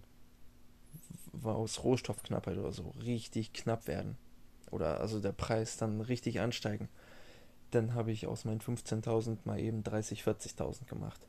aus 1.43 1.83
Rohstoffknappheit 1.83 2.57
oder 2.57 2.71
so 2.71 2.93
richtig 3.03 3.53
knapp 3.53 3.87
werden, 3.87 4.17
oder 4.69 4.99
also 4.99 5.19
der 5.19 5.33
Preis 5.33 5.77
dann 5.77 6.01
richtig 6.01 6.39
ansteigen, 6.39 6.89
dann 7.71 7.93
habe 7.93 8.11
ich 8.11 8.27
aus 8.27 8.45
meinen 8.45 8.59
15.000 8.59 9.39
mal 9.45 9.59
eben 9.59 9.83
30.000, 9.83 10.23
40.000 10.23 10.85
gemacht. 10.87 11.25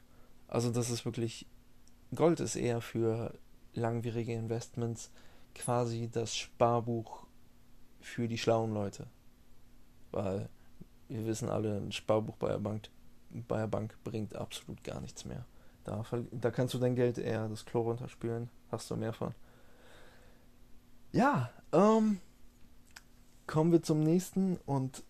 Also 0.49 0.71
das 0.71 0.91
ist 0.91 1.05
wirklich, 1.05 1.47
Gold 2.15 2.41
ist 2.41 2.57
eher 2.57 2.81
für 2.81 3.35
langwierige 3.75 4.33
Investments 4.33 5.11
quasi 5.55 6.09
das 6.11 6.37
Sparbuch 6.37 7.27
für 8.01 8.29
die 8.29 8.39
schlauen 8.39 8.75
Leute. 8.75 9.07
Weil 10.11 10.49
wir 11.09 11.27
wissen 11.27 11.49
alle, 11.49 11.77
ein 11.77 11.93
Sparbuch 11.93 12.37
bei 12.37 12.49
der 12.49 12.59
Bank, 12.59 12.89
bei 13.31 13.59
der 13.59 13.67
Bank 13.67 13.97
bringt 14.05 14.35
absolut 14.35 14.83
gar 14.85 15.01
nichts 15.01 15.25
mehr. 15.25 15.47
Da, 15.85 16.05
da 16.31 16.51
kannst 16.51 16.75
du 16.75 16.79
dein 16.79 16.95
Geld 16.95 17.19
eher 17.19 17.49
das 17.49 17.65
Klo 17.65 17.83
runterspülen, 17.83 18.51
hast 18.71 18.91
du 18.91 18.97
mehr 18.97 19.13
von. 19.13 19.35
Ja, 21.13 21.51
ähm, 21.73 22.21
kommen 23.47 23.71
wir 23.71 23.83
zum 23.83 24.01
nächsten 24.01 24.57
und 24.65 25.05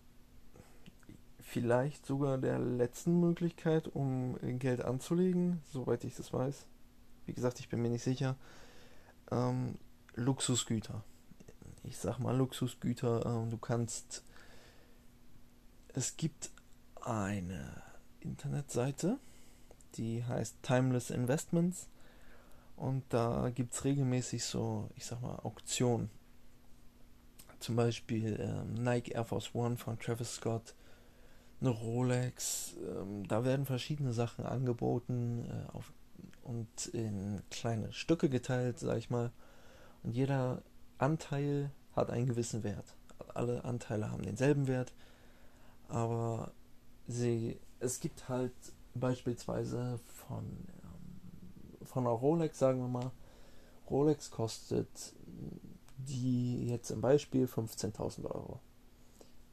vielleicht 1.39 2.05
sogar 2.05 2.37
der 2.37 2.59
letzten 2.59 3.21
Möglichkeit, 3.21 3.87
um 3.87 4.37
Geld 4.59 4.81
anzulegen, 4.81 5.61
soweit 5.71 6.03
ich 6.03 6.13
das 6.15 6.33
weiß. 6.33 6.67
Wie 7.25 7.33
gesagt, 7.33 7.61
ich 7.61 7.69
bin 7.69 7.81
mir 7.81 7.89
nicht 7.89 8.03
sicher. 8.03 8.35
Ähm, 9.31 9.77
Luxusgüter. 10.15 11.05
Ich 11.83 11.97
sag 11.97 12.19
mal 12.19 12.35
Luxusgüter. 12.35 13.25
Ähm, 13.25 13.49
du 13.49 13.57
kannst. 13.57 14.25
Es 15.93 16.17
gibt 16.17 16.49
eine 16.99 17.81
Internetseite, 18.19 19.19
die 19.95 20.25
heißt 20.25 20.57
Timeless 20.63 21.11
Investments. 21.11 21.87
Und 22.75 23.03
da 23.09 23.49
gibt 23.53 23.73
es 23.73 23.83
regelmäßig 23.83 24.43
so, 24.43 24.89
ich 24.95 25.05
sag 25.05 25.21
mal, 25.21 25.35
Auktionen. 25.43 26.09
Zum 27.59 27.75
Beispiel 27.75 28.37
ähm, 28.39 28.73
Nike 28.73 29.13
Air 29.13 29.25
Force 29.25 29.53
One 29.53 29.77
von 29.77 29.97
Travis 29.97 30.35
Scott 30.35 30.75
eine 31.63 31.69
Rolex. 31.69 32.75
Ähm, 32.77 33.27
da 33.27 33.45
werden 33.45 33.65
verschiedene 33.65 34.13
Sachen 34.13 34.45
angeboten 34.45 35.45
äh, 35.49 35.71
auf, 35.71 35.93
und 36.43 36.87
in 36.87 37.41
kleine 37.49 37.93
Stücke 37.93 38.29
geteilt, 38.29 38.79
sag 38.79 38.97
ich 38.97 39.09
mal. 39.09 39.31
Und 40.03 40.11
jeder 40.11 40.61
Anteil 40.97 41.71
hat 41.95 42.09
einen 42.09 42.27
gewissen 42.27 42.63
Wert. 42.63 42.95
Alle 43.33 43.63
Anteile 43.63 44.11
haben 44.11 44.23
denselben 44.23 44.67
Wert, 44.67 44.93
aber 45.87 46.51
sie, 47.07 47.59
es 47.79 47.99
gibt 47.99 48.27
halt 48.27 48.53
beispielsweise 48.93 49.99
von, 50.27 50.45
von 51.85 52.05
einer 52.05 52.15
Rolex, 52.15 52.59
sagen 52.59 52.79
wir 52.79 52.87
mal, 52.87 53.11
Rolex 53.89 54.31
kostet 54.31 55.13
die 55.97 56.67
jetzt 56.67 56.89
im 56.91 57.01
Beispiel 57.01 57.45
15.000 57.45 58.25
Euro. 58.25 58.59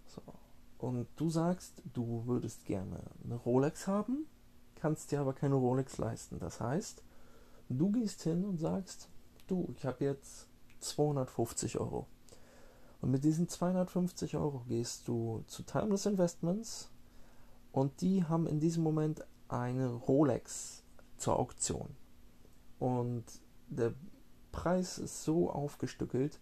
So. 0.06 0.22
Und 0.78 1.06
du 1.16 1.30
sagst, 1.30 1.82
du 1.92 2.26
würdest 2.26 2.64
gerne 2.64 3.00
eine 3.24 3.36
Rolex 3.36 3.86
haben, 3.86 4.26
kannst 4.76 5.12
dir 5.12 5.20
aber 5.20 5.34
keine 5.34 5.54
Rolex 5.56 5.98
leisten. 5.98 6.38
Das 6.38 6.60
heißt, 6.60 7.02
du 7.68 7.92
gehst 7.92 8.22
hin 8.22 8.44
und 8.44 8.58
sagst, 8.58 9.08
du, 9.46 9.72
ich 9.76 9.84
habe 9.84 10.04
jetzt 10.04 10.48
250 10.80 11.78
Euro. 11.78 12.06
Und 13.00 13.10
mit 13.10 13.24
diesen 13.24 13.48
250 13.48 14.36
Euro 14.36 14.64
gehst 14.68 15.08
du 15.08 15.42
zu 15.46 15.62
Timeless 15.62 16.06
Investments 16.06 16.90
und 17.72 18.00
die 18.00 18.24
haben 18.24 18.46
in 18.46 18.60
diesem 18.60 18.82
Moment 18.82 19.24
eine 19.48 19.88
Rolex 19.88 20.82
zur 21.16 21.38
Auktion. 21.38 21.96
Und 22.80 23.24
der 23.68 23.94
Preis 24.50 24.98
ist 24.98 25.22
so 25.22 25.50
aufgestückelt, 25.50 26.40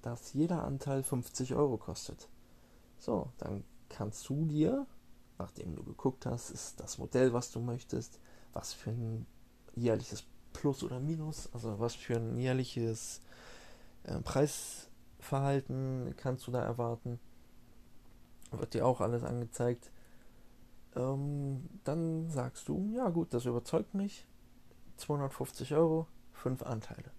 dass 0.00 0.32
jeder 0.32 0.64
Anteil 0.64 1.02
50 1.02 1.54
Euro 1.54 1.76
kostet. 1.76 2.28
So, 2.96 3.30
dann 3.36 3.64
kannst 3.90 4.26
du 4.28 4.46
dir, 4.46 4.86
nachdem 5.38 5.76
du 5.76 5.82
geguckt 5.82 6.24
hast, 6.24 6.50
ist 6.50 6.80
das 6.80 6.96
Modell, 6.96 7.34
was 7.34 7.50
du 7.50 7.60
möchtest, 7.60 8.18
was 8.52 8.72
für 8.72 8.90
ein 8.90 9.26
jährliches 9.74 10.24
Plus 10.52 10.82
oder 10.82 11.00
Minus, 11.00 11.48
also 11.52 11.78
was 11.78 11.94
für 11.94 12.16
ein 12.16 12.38
jährliches 12.38 13.20
äh, 14.04 14.18
Preisverhalten 14.20 16.14
kannst 16.16 16.46
du 16.46 16.52
da 16.52 16.62
erwarten. 16.62 17.20
Wird 18.52 18.74
dir 18.74 18.86
auch 18.86 19.00
alles 19.00 19.22
angezeigt. 19.22 19.90
Ähm, 20.96 21.68
dann 21.84 22.28
sagst 22.30 22.68
du, 22.68 22.90
ja 22.94 23.08
gut, 23.10 23.32
das 23.34 23.44
überzeugt 23.44 23.94
mich. 23.94 24.26
250 25.00 25.74
Euro, 25.74 26.06
5 26.32 26.62
Anteile. 26.62 27.10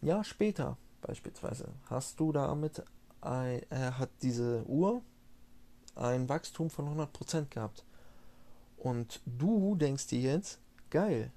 Ja, 0.00 0.22
später 0.24 0.76
beispielsweise 1.00 1.68
hast 1.86 2.20
du 2.20 2.32
damit, 2.32 2.82
ein, 3.20 3.62
äh, 3.70 3.92
hat 3.92 4.10
diese 4.22 4.64
Uhr 4.66 5.02
ein 5.94 6.28
Wachstum 6.28 6.70
von 6.70 6.88
100% 6.88 7.50
gehabt. 7.50 7.84
Und 8.76 9.20
du 9.26 9.74
denkst 9.74 10.06
dir 10.08 10.20
jetzt, 10.20 10.60
geil, 10.90 11.32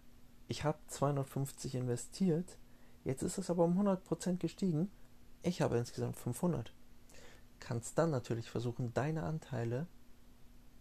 ich 0.47 0.63
habe 0.63 0.77
250 0.87 1.75
investiert, 1.75 2.57
jetzt 3.03 3.23
ist 3.23 3.37
es 3.37 3.49
aber 3.49 3.63
um 3.63 3.79
100% 3.79 4.37
gestiegen, 4.37 4.91
ich 5.41 5.61
habe 5.61 5.77
insgesamt 5.77 6.17
500. 6.17 6.71
Kannst 7.59 7.97
dann 7.97 8.11
natürlich 8.11 8.49
versuchen, 8.49 8.93
deine 8.93 9.23
Anteile 9.23 9.87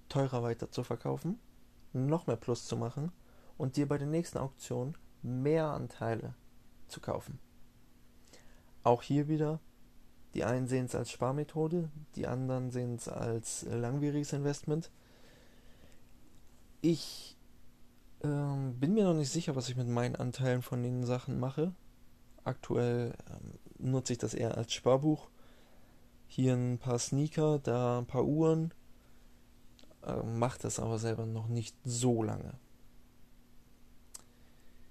teurer 0.08 0.42
weiter 0.42 0.70
zu 0.70 0.84
verkaufen, 0.84 1.38
noch 1.92 2.26
mehr 2.26 2.37
Plus 2.37 2.66
zu 2.66 2.76
machen 2.76 3.12
und 3.60 3.76
dir 3.76 3.86
bei 3.86 3.98
der 3.98 4.08
nächsten 4.08 4.38
Auktion 4.38 4.96
mehr 5.22 5.66
Anteile 5.66 6.34
zu 6.88 7.00
kaufen. 7.00 7.38
Auch 8.82 9.02
hier 9.02 9.28
wieder, 9.28 9.60
die 10.32 10.44
einen 10.44 10.66
sehen 10.66 10.86
es 10.86 10.94
als 10.94 11.10
Sparmethode, 11.10 11.90
die 12.16 12.26
anderen 12.26 12.70
sehen 12.70 12.94
es 12.94 13.06
als 13.06 13.66
langwieriges 13.68 14.32
Investment. 14.32 14.90
Ich 16.80 17.36
ähm, 18.24 18.80
bin 18.80 18.94
mir 18.94 19.04
noch 19.04 19.14
nicht 19.14 19.30
sicher, 19.30 19.54
was 19.56 19.68
ich 19.68 19.76
mit 19.76 19.88
meinen 19.88 20.16
Anteilen 20.16 20.62
von 20.62 20.82
den 20.82 21.04
Sachen 21.04 21.38
mache. 21.38 21.75
Aktuell 22.44 23.12
ähm, 23.28 23.58
nutze 23.90 24.14
ich 24.14 24.18
das 24.18 24.32
eher 24.32 24.56
als 24.56 24.73
Sparbuch. 24.73 25.28
Hier 26.28 26.54
ein 26.54 26.78
paar 26.78 26.99
Sneaker, 26.99 27.58
da 27.58 27.99
ein 27.99 28.06
paar 28.06 28.25
Uhren. 28.25 28.73
Ähm, 30.02 30.38
macht 30.38 30.64
das 30.64 30.80
aber 30.80 30.99
selber 30.99 31.26
noch 31.26 31.49
nicht 31.49 31.76
so 31.84 32.23
lange. 32.23 32.54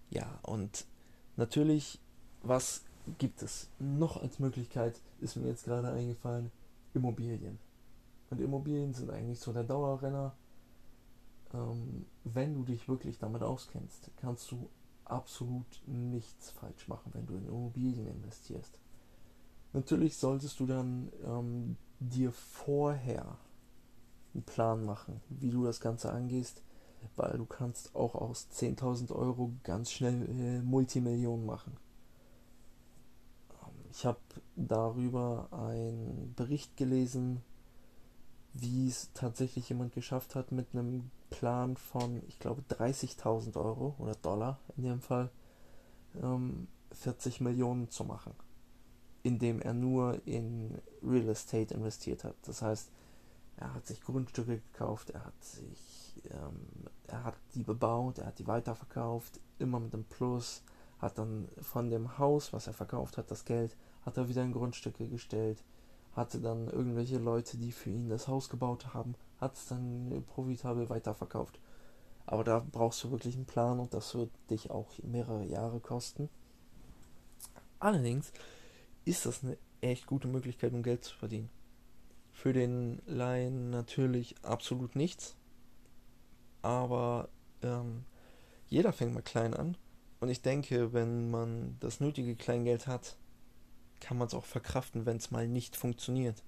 Ja, 0.10 0.40
und 0.44 0.86
natürlich, 1.36 2.00
was 2.42 2.84
gibt 3.18 3.42
es 3.42 3.70
noch 3.80 4.22
als 4.22 4.40
Möglichkeit, 4.40 5.02
ist 5.20 5.36
mir 5.36 5.48
jetzt 5.48 5.66
gerade 5.66 5.90
eingefallen, 5.90 6.52
Immobilien. 6.94 7.60
Und 8.30 8.42
Immobilien 8.42 8.94
sind 8.94 9.10
eigentlich 9.10 9.40
so 9.40 9.54
der 9.54 9.64
Dauerrenner. 9.64 10.36
Ähm, 11.54 12.06
wenn 12.24 12.54
du 12.54 12.64
dich 12.64 12.88
wirklich 12.88 13.18
damit 13.18 13.42
auskennst, 13.42 14.12
kannst 14.18 14.52
du 14.52 14.70
absolut 15.06 15.66
nichts 15.88 16.52
falsch 16.52 16.88
machen, 16.88 17.12
wenn 17.14 17.26
du 17.26 17.36
in 17.36 17.48
Immobilien 17.48 18.08
investierst. 18.08 18.80
Natürlich 19.74 20.18
solltest 20.18 20.60
du 20.60 20.66
dann 20.66 21.12
ähm, 21.26 21.78
dir 22.00 22.32
vorher 22.32 23.38
einen 24.34 24.44
Plan 24.44 24.86
machen, 24.86 25.22
wie 25.30 25.50
du 25.50 25.64
das 25.64 25.80
Ganze 25.80 26.12
angehst, 26.12 26.62
weil 27.16 27.38
du 27.38 27.46
kannst 27.46 27.96
auch 27.96 28.16
aus 28.16 28.48
10.000 28.54 29.14
Euro 29.14 29.52
ganz 29.64 29.92
schnell 29.92 30.28
äh, 30.30 30.62
Multimillionen 30.62 31.46
machen. 31.46 31.78
Ich 33.92 34.06
habe 34.06 34.20
darüber 34.56 35.50
einen 35.52 36.34
Bericht 36.36 36.78
gelesen, 36.78 37.42
wie 38.54 38.88
es 38.88 39.12
tatsächlich 39.14 39.70
jemand 39.70 39.94
geschafft 39.94 40.36
hat, 40.36 40.52
mit 40.52 40.68
einem 40.74 41.12
Plan 41.30 41.76
von, 41.76 42.22
ich 42.28 42.40
glaube, 42.40 42.64
30.000 42.70 43.56
Euro 43.58 43.96
oder 44.00 44.16
Dollar 44.16 44.60
in 44.78 44.84
dem 44.84 45.02
Fall, 45.02 45.30
ähm, 46.22 46.68
40 46.92 47.42
Millionen 47.42 47.90
zu 47.90 48.04
machen, 48.04 48.34
indem 49.24 49.62
er 49.62 49.74
nur 49.74 50.26
in 50.26 50.80
Real 51.04 51.30
Estate 51.30 51.74
investiert 51.74 52.24
hat. 52.24 52.36
Das 52.44 52.62
heißt, 52.62 52.92
er 53.58 53.74
hat 53.74 53.86
sich 53.86 54.02
Grundstücke 54.02 54.62
gekauft, 54.72 55.12
er 55.12 55.26
hat 55.26 55.44
sich, 55.44 56.09
ähm, 56.30 56.88
er 57.08 57.24
hat 57.24 57.36
die 57.56 57.64
bebaut, 57.64 58.20
er 58.20 58.28
hat 58.28 58.40
die 58.40 58.48
weiterverkauft, 58.48 59.40
immer 59.60 59.80
mit 59.80 59.94
einem 59.94 60.06
Plus 60.06 60.64
hat 61.00 61.18
dann 61.18 61.48
von 61.62 61.90
dem 61.90 62.18
Haus, 62.18 62.54
was 62.54 62.68
er 62.68 62.74
verkauft 62.74 63.18
hat, 63.18 63.32
das 63.32 63.46
Geld, 63.46 63.76
hat 64.06 64.18
er 64.18 64.28
wieder 64.28 64.44
in 64.44 64.52
Grundstücke 64.52 65.08
gestellt, 65.08 65.64
hatte 66.14 66.40
dann 66.42 66.68
irgendwelche 66.68 67.18
Leute, 67.18 67.58
die 67.58 67.72
für 67.72 67.90
ihn 67.90 68.10
das 68.10 68.28
Haus 68.28 68.50
gebaut 68.50 68.94
haben, 68.94 69.16
hat 69.40 69.56
es 69.56 69.68
dann 69.68 70.24
profitabel 70.28 70.90
weiterverkauft. 70.90 71.60
Aber 72.26 72.44
da 72.44 72.66
brauchst 72.72 73.04
du 73.04 73.12
wirklich 73.12 73.36
einen 73.36 73.46
Plan 73.46 73.80
und 73.80 73.94
das 73.94 74.14
wird 74.14 74.30
dich 74.50 74.70
auch 74.70 74.92
mehrere 75.04 75.46
Jahre 75.46 75.80
kosten. 75.80 76.30
Allerdings 77.80 78.34
ist 79.06 79.26
das 79.26 79.44
eine 79.44 79.58
echt 79.82 80.06
gute 80.06 80.28
Möglichkeit, 80.28 80.74
um 80.74 80.84
Geld 80.84 81.04
zu 81.04 81.16
verdienen. 81.16 81.50
Für 82.34 82.54
den 82.54 83.02
Laien 83.06 83.70
natürlich 83.70 84.36
absolut 84.44 84.96
nichts, 84.96 85.36
aber 86.62 87.30
ähm, 87.62 88.06
jeder 88.68 88.94
fängt 88.94 89.14
mal 89.14 89.22
klein 89.22 89.54
an 89.54 89.78
und 90.20 90.30
ich 90.30 90.42
denke, 90.42 90.94
wenn 90.94 91.32
man 91.32 91.78
das 91.80 92.00
nötige 92.00 92.36
Kleingeld 92.36 92.88
hat, 92.88 93.18
kann 94.00 94.18
man 94.18 94.28
es 94.28 94.34
auch 94.34 94.46
verkraften, 94.46 95.06
wenn 95.06 95.18
es 95.18 95.32
mal 95.32 95.48
nicht 95.48 95.76
funktioniert. 95.76 96.44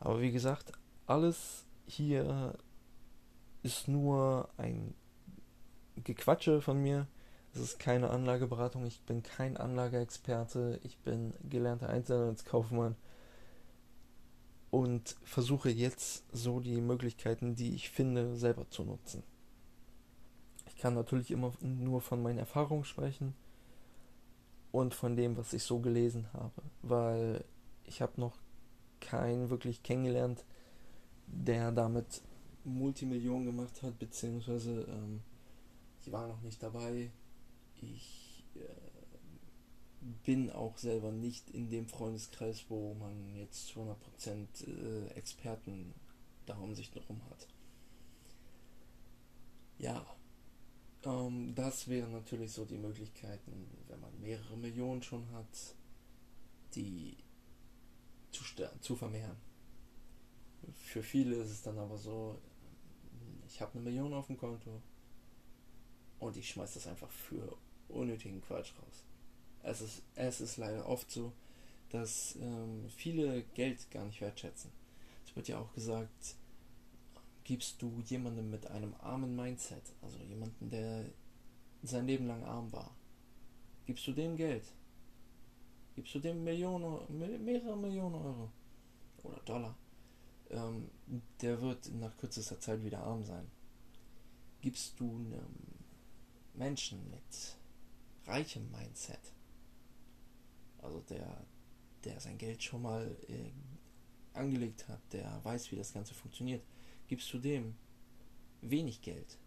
Aber 0.00 0.20
wie 0.20 0.32
gesagt, 0.32 0.72
alles 1.06 1.66
hier 1.86 2.56
ist 3.62 3.88
nur 3.88 4.48
ein 4.56 4.94
Gequatsche 5.96 6.60
von 6.60 6.82
mir. 6.82 7.06
Es 7.54 7.60
ist 7.60 7.78
keine 7.78 8.10
Anlageberatung. 8.10 8.84
Ich 8.86 9.00
bin 9.02 9.22
kein 9.22 9.56
Anlageexperte. 9.56 10.80
Ich 10.82 10.98
bin 10.98 11.34
gelernter 11.48 11.88
Einzelhandelskaufmann 11.88 12.96
und 14.74 15.16
versuche 15.24 15.70
jetzt 15.70 16.24
so 16.32 16.60
die 16.60 16.80
Möglichkeiten, 16.80 17.54
die 17.54 17.74
ich 17.74 17.90
finde, 17.90 18.36
selber 18.36 18.68
zu 18.70 18.84
nutzen 18.84 19.22
kann 20.84 20.92
natürlich 20.92 21.30
immer 21.30 21.50
nur 21.62 22.02
von 22.02 22.22
meinen 22.22 22.36
Erfahrungen 22.36 22.84
sprechen 22.84 23.32
und 24.70 24.94
von 24.94 25.16
dem, 25.16 25.34
was 25.38 25.54
ich 25.54 25.62
so 25.62 25.78
gelesen 25.78 26.30
habe, 26.34 26.60
weil 26.82 27.42
ich 27.86 28.02
habe 28.02 28.20
noch 28.20 28.36
keinen 29.00 29.48
wirklich 29.48 29.82
kennengelernt, 29.82 30.44
der 31.26 31.72
damit 31.72 32.20
Multimillionen 32.64 33.46
gemacht 33.46 33.82
hat, 33.82 33.98
beziehungsweise 33.98 34.82
ähm, 34.82 35.22
ich 36.02 36.12
war 36.12 36.28
noch 36.28 36.42
nicht 36.42 36.62
dabei. 36.62 37.10
Ich 37.80 38.44
äh, 38.56 38.93
bin 40.24 40.50
auch 40.50 40.76
selber 40.76 41.10
nicht 41.10 41.50
in 41.50 41.70
dem 41.70 41.88
Freundeskreis, 41.88 42.64
wo 42.68 42.94
man 42.94 43.34
jetzt 43.36 43.70
100% 43.70 43.96
äh, 44.66 45.06
Experten 45.14 45.94
darum 46.46 46.74
sich 46.74 46.90
darum 46.90 47.22
hat. 47.30 47.48
Ja, 49.78 50.04
ähm, 51.04 51.54
das 51.54 51.88
wären 51.88 52.12
natürlich 52.12 52.52
so 52.52 52.64
die 52.64 52.78
Möglichkeiten, 52.78 53.66
wenn 53.88 54.00
man 54.00 54.20
mehrere 54.20 54.56
Millionen 54.56 55.02
schon 55.02 55.30
hat, 55.32 55.74
die 56.74 57.16
zu, 58.30 58.44
zu 58.80 58.96
vermehren. 58.96 59.36
Für 60.74 61.02
viele 61.02 61.36
ist 61.36 61.50
es 61.50 61.62
dann 61.62 61.78
aber 61.78 61.98
so, 61.98 62.40
ich 63.46 63.60
habe 63.60 63.72
eine 63.74 63.82
Million 63.82 64.14
auf 64.14 64.26
dem 64.26 64.36
Konto 64.36 64.82
und 66.18 66.36
ich 66.36 66.48
schmeiß 66.48 66.74
das 66.74 66.86
einfach 66.86 67.10
für 67.10 67.56
unnötigen 67.88 68.40
Quatsch 68.40 68.72
raus. 68.78 69.04
Es 69.64 69.80
ist, 69.80 70.02
es 70.14 70.40
ist 70.40 70.56
leider 70.58 70.86
oft 70.86 71.10
so, 71.10 71.32
dass 71.90 72.36
ähm, 72.40 72.84
viele 72.88 73.42
Geld 73.54 73.90
gar 73.90 74.04
nicht 74.04 74.20
wertschätzen. 74.20 74.70
Es 75.26 75.34
wird 75.34 75.48
ja 75.48 75.58
auch 75.58 75.72
gesagt, 75.72 76.36
gibst 77.44 77.80
du 77.80 78.02
jemandem 78.06 78.50
mit 78.50 78.66
einem 78.66 78.94
armen 79.00 79.34
Mindset, 79.34 79.82
also 80.02 80.18
jemanden, 80.18 80.68
der 80.70 81.06
sein 81.82 82.06
Leben 82.06 82.26
lang 82.26 82.42
arm 82.44 82.72
war, 82.72 82.94
gibst 83.86 84.06
du 84.06 84.12
dem 84.12 84.36
Geld, 84.36 84.64
gibst 85.94 86.14
du 86.14 86.18
dem 86.18 86.44
Millionen, 86.44 86.98
mehrere 87.44 87.76
Millionen 87.76 88.14
Euro 88.14 88.50
oder 89.22 89.40
Dollar, 89.44 89.76
ähm, 90.50 90.90
der 91.40 91.60
wird 91.60 91.92
nach 91.94 92.16
kürzester 92.18 92.60
Zeit 92.60 92.84
wieder 92.84 93.02
arm 93.02 93.24
sein. 93.24 93.50
Gibst 94.60 94.98
du 94.98 95.08
einem 95.10 95.54
Menschen 96.54 97.10
mit 97.10 97.56
reichem 98.26 98.70
Mindset, 98.70 99.20
also 100.84 101.00
der, 101.00 101.46
der 102.04 102.20
sein 102.20 102.38
Geld 102.38 102.62
schon 102.62 102.82
mal 102.82 103.16
äh, 103.28 103.50
angelegt 104.38 104.88
hat, 104.88 105.00
der 105.12 105.40
weiß, 105.44 105.70
wie 105.72 105.76
das 105.76 105.92
Ganze 105.92 106.14
funktioniert, 106.14 106.62
gibst 107.08 107.32
du 107.32 107.38
dem 107.38 107.74
wenig 108.60 109.00
Geld, 109.00 109.38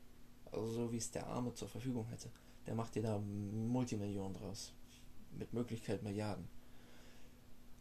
also 0.52 0.68
so 0.68 0.92
wie 0.92 0.98
es 0.98 1.12
der 1.12 1.28
Arme 1.28 1.54
zur 1.54 1.68
Verfügung 1.68 2.08
hätte, 2.08 2.30
der 2.66 2.76
macht 2.76 2.96
dir 2.96 3.04
da 3.04 3.20
Multimillionen 3.20 4.34
draus, 4.34 4.74
mit 5.32 5.54
Möglichkeit 5.54 6.04
Milliarden. 6.04 6.48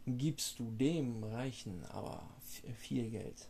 Gibst 0.05 0.59
du 0.59 0.71
dem 0.71 1.23
Reichen 1.23 1.83
aber 1.85 2.29
viel 2.77 3.09
Geld, 3.09 3.49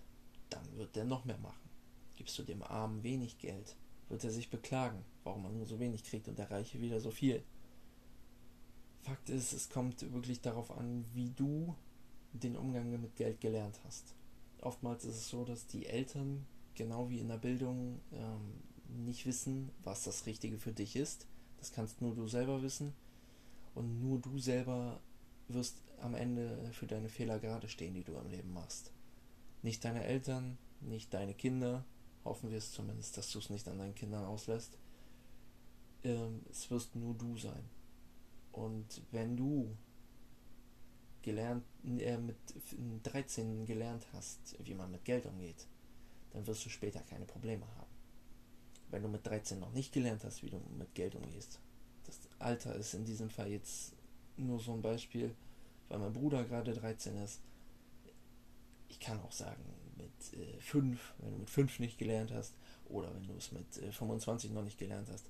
dann 0.49 0.65
wird 0.75 0.95
der 0.95 1.05
noch 1.05 1.25
mehr 1.25 1.37
machen. 1.37 1.69
Gibst 2.15 2.37
du 2.39 2.43
dem 2.43 2.63
Armen 2.63 3.03
wenig 3.03 3.37
Geld, 3.37 3.75
wird 4.09 4.23
er 4.23 4.31
sich 4.31 4.49
beklagen, 4.49 5.03
warum 5.23 5.45
er 5.45 5.51
nur 5.51 5.65
so 5.65 5.79
wenig 5.79 6.03
kriegt 6.03 6.27
und 6.27 6.39
der 6.39 6.49
Reiche 6.49 6.81
wieder 6.81 6.99
so 6.99 7.11
viel. 7.11 7.43
Fakt 9.07 9.29
ist, 9.29 9.53
es 9.53 9.69
kommt 9.69 10.01
wirklich 10.11 10.41
darauf 10.41 10.69
an, 10.69 11.05
wie 11.13 11.29
du 11.29 11.73
den 12.33 12.57
Umgang 12.57 12.91
mit 12.99 13.15
Geld 13.15 13.39
gelernt 13.39 13.79
hast. 13.85 14.13
Oftmals 14.59 15.05
ist 15.05 15.15
es 15.15 15.29
so, 15.29 15.45
dass 15.45 15.65
die 15.65 15.85
Eltern, 15.85 16.45
genau 16.75 17.09
wie 17.09 17.19
in 17.19 17.29
der 17.29 17.37
Bildung, 17.37 18.01
ähm, 18.11 19.05
nicht 19.05 19.25
wissen, 19.25 19.71
was 19.85 20.03
das 20.03 20.25
Richtige 20.25 20.57
für 20.57 20.73
dich 20.73 20.97
ist. 20.97 21.25
Das 21.57 21.71
kannst 21.71 22.01
nur 22.01 22.15
du 22.15 22.27
selber 22.27 22.61
wissen. 22.61 22.93
Und 23.75 24.01
nur 24.01 24.19
du 24.19 24.39
selber 24.39 24.99
wirst 25.47 25.77
am 26.01 26.13
Ende 26.13 26.69
für 26.73 26.85
deine 26.85 27.07
Fehler 27.07 27.39
gerade 27.39 27.69
stehen, 27.69 27.93
die 27.93 28.03
du 28.03 28.13
im 28.17 28.29
Leben 28.29 28.51
machst. 28.51 28.91
Nicht 29.63 29.85
deine 29.85 30.03
Eltern, 30.03 30.57
nicht 30.81 31.13
deine 31.13 31.33
Kinder, 31.33 31.85
hoffen 32.25 32.51
wir 32.51 32.57
es 32.57 32.73
zumindest, 32.73 33.15
dass 33.15 33.31
du 33.31 33.39
es 33.39 33.49
nicht 33.49 33.69
an 33.69 33.77
deinen 33.77 33.95
Kindern 33.95 34.25
auslässt. 34.25 34.77
Ähm, 36.03 36.41
es 36.51 36.69
wirst 36.69 36.93
nur 36.97 37.13
du 37.13 37.37
sein. 37.37 37.76
Und 38.57 39.03
wenn 39.11 39.37
du 39.37 39.77
gelernt, 41.21 41.63
äh, 41.85 42.17
mit 42.17 42.37
13 43.03 43.67
gelernt 43.67 44.07
hast, 44.13 44.55
wie 44.59 44.73
man 44.73 44.89
mit 44.89 45.05
Geld 45.05 45.27
umgeht, 45.27 45.67
dann 46.31 46.47
wirst 46.47 46.65
du 46.65 46.69
später 46.69 47.01
keine 47.01 47.25
Probleme 47.25 47.67
haben. 47.77 47.91
Wenn 48.89 49.03
du 49.03 49.09
mit 49.09 49.27
13 49.27 49.59
noch 49.59 49.71
nicht 49.73 49.93
gelernt 49.93 50.23
hast, 50.23 50.41
wie 50.41 50.49
du 50.49 50.59
mit 50.75 50.95
Geld 50.95 51.13
umgehst, 51.13 51.59
das 52.05 52.19
Alter 52.39 52.73
ist 52.75 52.95
in 52.95 53.05
diesem 53.05 53.29
Fall 53.29 53.49
jetzt 53.49 53.93
nur 54.37 54.59
so 54.59 54.73
ein 54.73 54.81
Beispiel, 54.81 55.35
weil 55.87 55.99
mein 55.99 56.13
Bruder 56.13 56.43
gerade 56.43 56.73
13 56.73 57.15
ist. 57.17 57.41
Ich 58.87 58.99
kann 58.99 59.19
auch 59.19 59.31
sagen, 59.31 59.63
mit 59.97 60.33
äh, 60.33 60.59
5, 60.61 61.13
wenn 61.19 61.31
du 61.31 61.37
mit 61.37 61.49
5 61.51 61.79
nicht 61.79 61.99
gelernt 61.99 62.31
hast, 62.31 62.55
oder 62.85 63.13
wenn 63.13 63.27
du 63.27 63.33
es 63.33 63.51
mit 63.51 63.77
äh, 63.77 63.91
25 63.91 64.49
noch 64.49 64.63
nicht 64.63 64.79
gelernt 64.79 65.09
hast. 65.11 65.29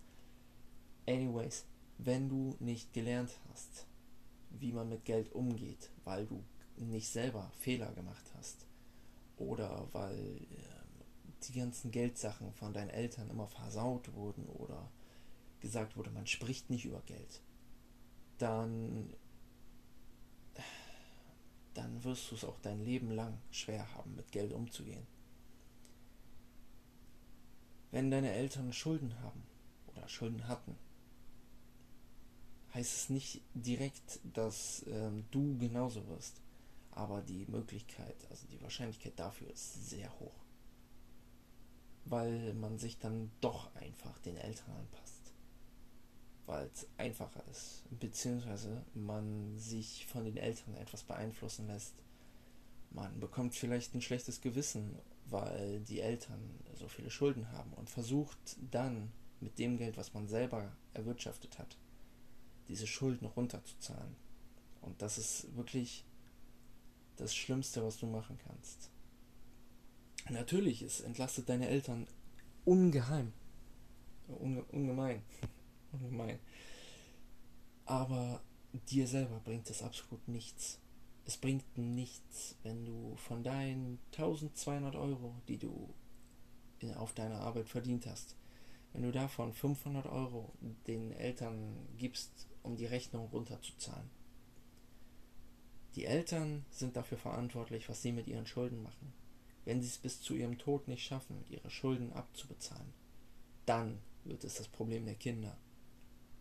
Anyways, 1.06 1.66
wenn 1.98 2.30
du 2.30 2.56
nicht 2.60 2.94
gelernt 2.94 3.32
hast, 3.50 3.88
wie 4.52 4.72
man 4.72 4.90
mit 4.90 5.06
Geld 5.06 5.32
umgeht, 5.34 5.92
weil 6.04 6.26
du 6.26 6.44
nicht 6.78 7.10
selber 7.10 7.52
Fehler 7.60 7.92
gemacht 7.94 8.32
hast, 8.38 8.66
oder 9.38 9.88
weil 9.94 10.16
äh, 10.16 11.46
die 11.48 11.54
ganzen 11.54 11.92
Geldsachen 11.92 12.54
von 12.54 12.74
deinen 12.74 12.90
Eltern 12.90 13.30
immer 13.30 13.48
versaut 13.48 14.14
wurden 14.14 14.46
oder 14.48 14.90
gesagt 15.60 15.98
wurde, 15.98 16.12
man 16.12 16.28
spricht 16.28 16.70
nicht 16.70 16.86
über 16.86 17.02
Geld, 17.02 17.42
dann 18.38 19.14
dann 21.78 22.04
wirst 22.04 22.32
du 22.32 22.36
es 22.36 22.44
auch 22.44 22.60
dein 22.60 22.84
Leben 22.84 23.12
lang 23.12 23.38
schwer 23.52 23.94
haben, 23.94 24.16
mit 24.16 24.32
Geld 24.32 24.52
umzugehen. 24.52 25.06
Wenn 27.92 28.10
deine 28.10 28.32
Eltern 28.34 28.74
Schulden 28.74 29.20
haben 29.22 29.44
oder 29.88 30.08
Schulden 30.10 30.48
hatten, 30.48 30.76
heißt 32.78 32.96
es 32.96 33.10
nicht 33.10 33.42
direkt, 33.56 34.20
dass 34.34 34.86
ähm, 34.88 35.26
du 35.32 35.58
genauso 35.58 36.08
wirst. 36.08 36.42
Aber 36.92 37.22
die 37.22 37.46
Möglichkeit, 37.48 38.16
also 38.30 38.48
die 38.48 38.62
Wahrscheinlichkeit 38.62 39.14
dafür 39.20 39.50
ist 39.50 39.90
sehr 39.90 40.12
hoch. 40.20 40.44
Weil 42.06 42.54
man 42.54 42.78
sich 42.78 42.98
dann 43.00 43.32
doch 43.42 43.76
einfach 43.76 44.18
den 44.20 44.38
Eltern 44.38 44.76
anpasst 44.76 45.18
weil 46.48 46.70
es 46.74 46.88
einfacher 46.98 47.44
ist, 47.52 47.84
beziehungsweise 48.00 48.82
man 48.94 49.58
sich 49.60 50.08
von 50.08 50.24
den 50.24 50.38
Eltern 50.38 50.76
etwas 50.76 51.04
beeinflussen 51.04 51.68
lässt. 51.68 51.94
Man 52.90 53.20
bekommt 53.20 53.54
vielleicht 53.54 53.94
ein 53.94 54.02
schlechtes 54.02 54.40
Gewissen, 54.40 54.98
weil 55.26 55.82
die 55.82 56.00
Eltern 56.00 56.40
so 56.74 56.88
viele 56.88 57.12
Schulden 57.12 57.52
haben 57.52 57.74
und 57.74 57.90
versucht 57.90 58.40
dann 58.72 59.12
mit 59.42 59.60
dem 59.60 59.78
Geld, 59.78 59.98
was 59.98 60.14
man 60.14 60.30
selber 60.30 60.72
erwirtschaftet 60.94 61.60
hat, 61.60 61.78
diese 62.68 62.88
Schulden 62.88 63.26
runterzuzahlen. 63.26 64.16
Und 64.82 65.02
das 65.02 65.18
ist 65.18 65.56
wirklich 65.56 66.06
das 67.18 67.36
Schlimmste, 67.36 67.84
was 67.84 67.98
du 67.98 68.08
machen 68.08 68.38
kannst. 68.48 68.92
Natürlich, 70.30 70.82
es 70.82 71.02
entlastet 71.02 71.50
deine 71.50 71.68
Eltern 71.68 72.08
ungeheim. 72.66 73.34
Unge 74.28 74.64
ungemein 74.66 75.22
ungemein. 75.92 76.40
Aber 77.86 78.42
dir 78.90 79.08
selber 79.08 79.40
bringt 79.40 79.70
es 79.70 79.82
absolut 79.82 80.28
nichts. 80.28 80.80
Es 81.26 81.38
bringt 81.38 81.78
nichts, 81.78 82.56
wenn 82.64 82.86
du 82.86 83.16
von 83.16 83.44
deinen 83.44 84.00
1200 84.12 84.96
Euro, 84.96 85.36
die 85.48 85.58
du 85.58 85.94
auf 86.96 87.14
deiner 87.14 87.40
Arbeit 87.40 87.68
verdient 87.68 88.06
hast, 88.06 88.36
wenn 88.94 89.02
du 89.02 89.12
davon 89.12 89.54
500 89.54 90.06
Euro 90.06 90.54
den 90.88 91.12
Eltern 91.12 91.76
gibst, 91.98 92.48
um 92.68 92.76
die 92.76 92.86
Rechnung 92.86 93.28
runterzuzahlen. 93.30 94.10
Die 95.96 96.06
Eltern 96.06 96.64
sind 96.70 96.96
dafür 96.96 97.18
verantwortlich, 97.18 97.90
was 97.90 98.02
sie 98.02 98.12
mit 98.12 98.28
ihren 98.28 98.46
Schulden 98.46 98.84
machen. 98.84 99.14
Wenn 99.66 99.82
sie 99.82 99.88
es 99.88 99.98
bis 99.98 100.22
zu 100.22 100.36
ihrem 100.36 100.58
Tod 100.60 100.88
nicht 100.88 101.04
schaffen, 101.04 101.44
ihre 101.50 101.72
Schulden 101.72 102.14
abzubezahlen, 102.14 102.94
dann 103.66 103.98
wird 104.24 104.44
es 104.44 104.56
das 104.56 104.68
Problem 104.68 105.06
der 105.06 105.16
Kinder. 105.16 105.58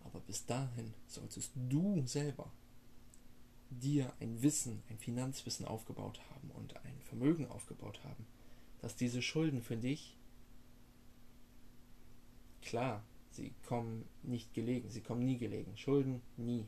Aber 0.05 0.21
bis 0.21 0.45
dahin 0.45 0.93
solltest 1.07 1.53
du 1.55 2.03
selber 2.07 2.53
dir 3.71 4.13
ein 4.21 4.43
Wissen, 4.43 4.83
ein 4.91 4.99
Finanzwissen 4.99 5.67
aufgebaut 5.67 6.21
haben 6.31 6.51
und 6.51 6.77
ein 6.85 7.01
Vermögen 7.03 7.49
aufgebaut 7.49 8.01
haben, 8.05 8.27
dass 8.81 8.95
diese 8.95 9.23
Schulden 9.23 9.63
für 9.63 9.77
dich, 9.77 10.17
klar, 12.63 13.03
sie 13.37 13.55
kommen 13.67 14.09
nicht 14.23 14.53
gelegen, 14.55 14.91
sie 14.91 15.03
kommen 15.03 15.25
nie 15.25 15.39
gelegen, 15.39 15.77
Schulden 15.77 16.23
nie. 16.37 16.67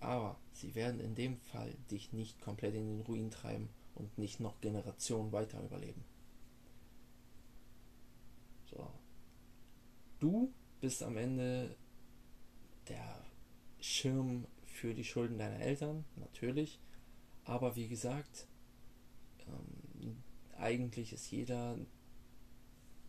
Aber 0.00 0.38
sie 0.52 0.74
werden 0.74 1.00
in 1.00 1.14
dem 1.14 1.38
Fall 1.38 1.74
dich 1.90 2.12
nicht 2.12 2.40
komplett 2.40 2.74
in 2.74 2.86
den 2.86 3.00
Ruin 3.02 3.30
treiben 3.30 3.68
und 3.94 4.18
nicht 4.18 4.40
noch 4.40 4.60
Generationen 4.60 5.32
weiter 5.32 5.62
überleben. 5.62 6.04
So. 8.66 8.90
Du 10.18 10.52
bist 10.80 11.02
am 11.02 11.16
Ende 11.16 11.76
der 12.88 13.24
Schirm 13.80 14.46
für 14.64 14.94
die 14.94 15.04
Schulden 15.04 15.38
deiner 15.38 15.60
Eltern, 15.60 16.04
natürlich. 16.16 16.80
Aber 17.44 17.76
wie 17.76 17.88
gesagt, 17.88 18.46
ähm, 19.46 20.22
eigentlich 20.56 21.12
ist 21.12 21.30
jeder 21.30 21.78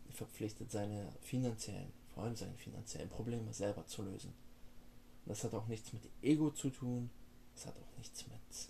verpflichtet, 0.10 0.72
seine 0.72 1.12
finanziellen, 1.22 1.92
vor 2.16 2.24
allem 2.24 2.36
seine 2.36 2.56
finanziellen 2.56 3.10
Probleme 3.10 3.54
selber 3.54 3.86
zu 3.86 4.02
lösen. 4.02 4.34
Und 5.26 5.30
das 5.30 5.44
hat 5.44 5.54
auch 5.54 5.68
nichts 5.68 5.94
mit 5.94 6.10
Ego 6.24 6.50
zu 6.50 6.72
tun, 6.72 7.12
das 7.54 7.68
hat 7.68 7.76
auch 7.78 7.98
nichts 8.00 8.26
mit 8.28 8.70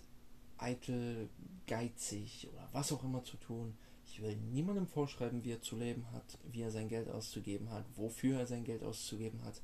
eitel, 0.58 1.30
geizig 1.66 2.48
oder 2.52 2.68
was 2.72 2.92
auch 2.92 3.02
immer 3.02 3.24
zu 3.24 3.38
tun. 3.38 3.78
Ich 4.04 4.20
will 4.20 4.36
niemandem 4.36 4.86
vorschreiben, 4.86 5.42
wie 5.44 5.52
er 5.52 5.62
zu 5.62 5.76
leben 5.76 6.10
hat, 6.12 6.38
wie 6.50 6.60
er 6.60 6.70
sein 6.70 6.88
Geld 6.88 7.08
auszugeben 7.08 7.70
hat, 7.70 7.86
wofür 7.96 8.40
er 8.40 8.46
sein 8.46 8.64
Geld 8.64 8.82
auszugeben 8.82 9.42
hat 9.44 9.62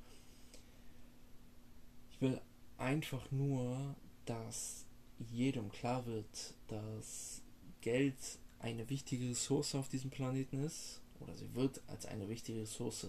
will 2.23 2.41
einfach 2.79 3.31
nur, 3.31 3.97
dass 4.25 4.87
jedem 5.19 5.71
klar 5.71 6.07
wird, 6.07 6.55
dass 6.69 7.43
Geld 7.83 8.17
eine 8.61 8.89
wichtige 8.89 9.31
Ressource 9.31 9.75
auf 9.75 9.89
diesem 9.89 10.11
Planeten 10.11 10.65
ist, 10.65 11.03
oder 11.21 11.35
sie 11.35 11.53
wird 11.55 11.83
als 11.89 12.07
eine 12.07 12.29
wichtige 12.29 12.63
Ressource 12.63 13.09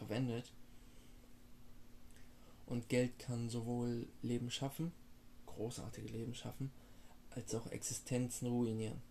verwendet. 0.00 0.52
Und 2.66 2.88
Geld 2.88 3.18
kann 3.18 3.48
sowohl 3.48 4.08
Leben 4.22 4.50
schaffen, 4.50 4.92
großartige 5.46 6.08
Leben 6.08 6.34
schaffen, 6.34 6.70
als 7.30 7.54
auch 7.54 7.66
Existenzen 7.66 8.48
ruinieren. 8.48 9.02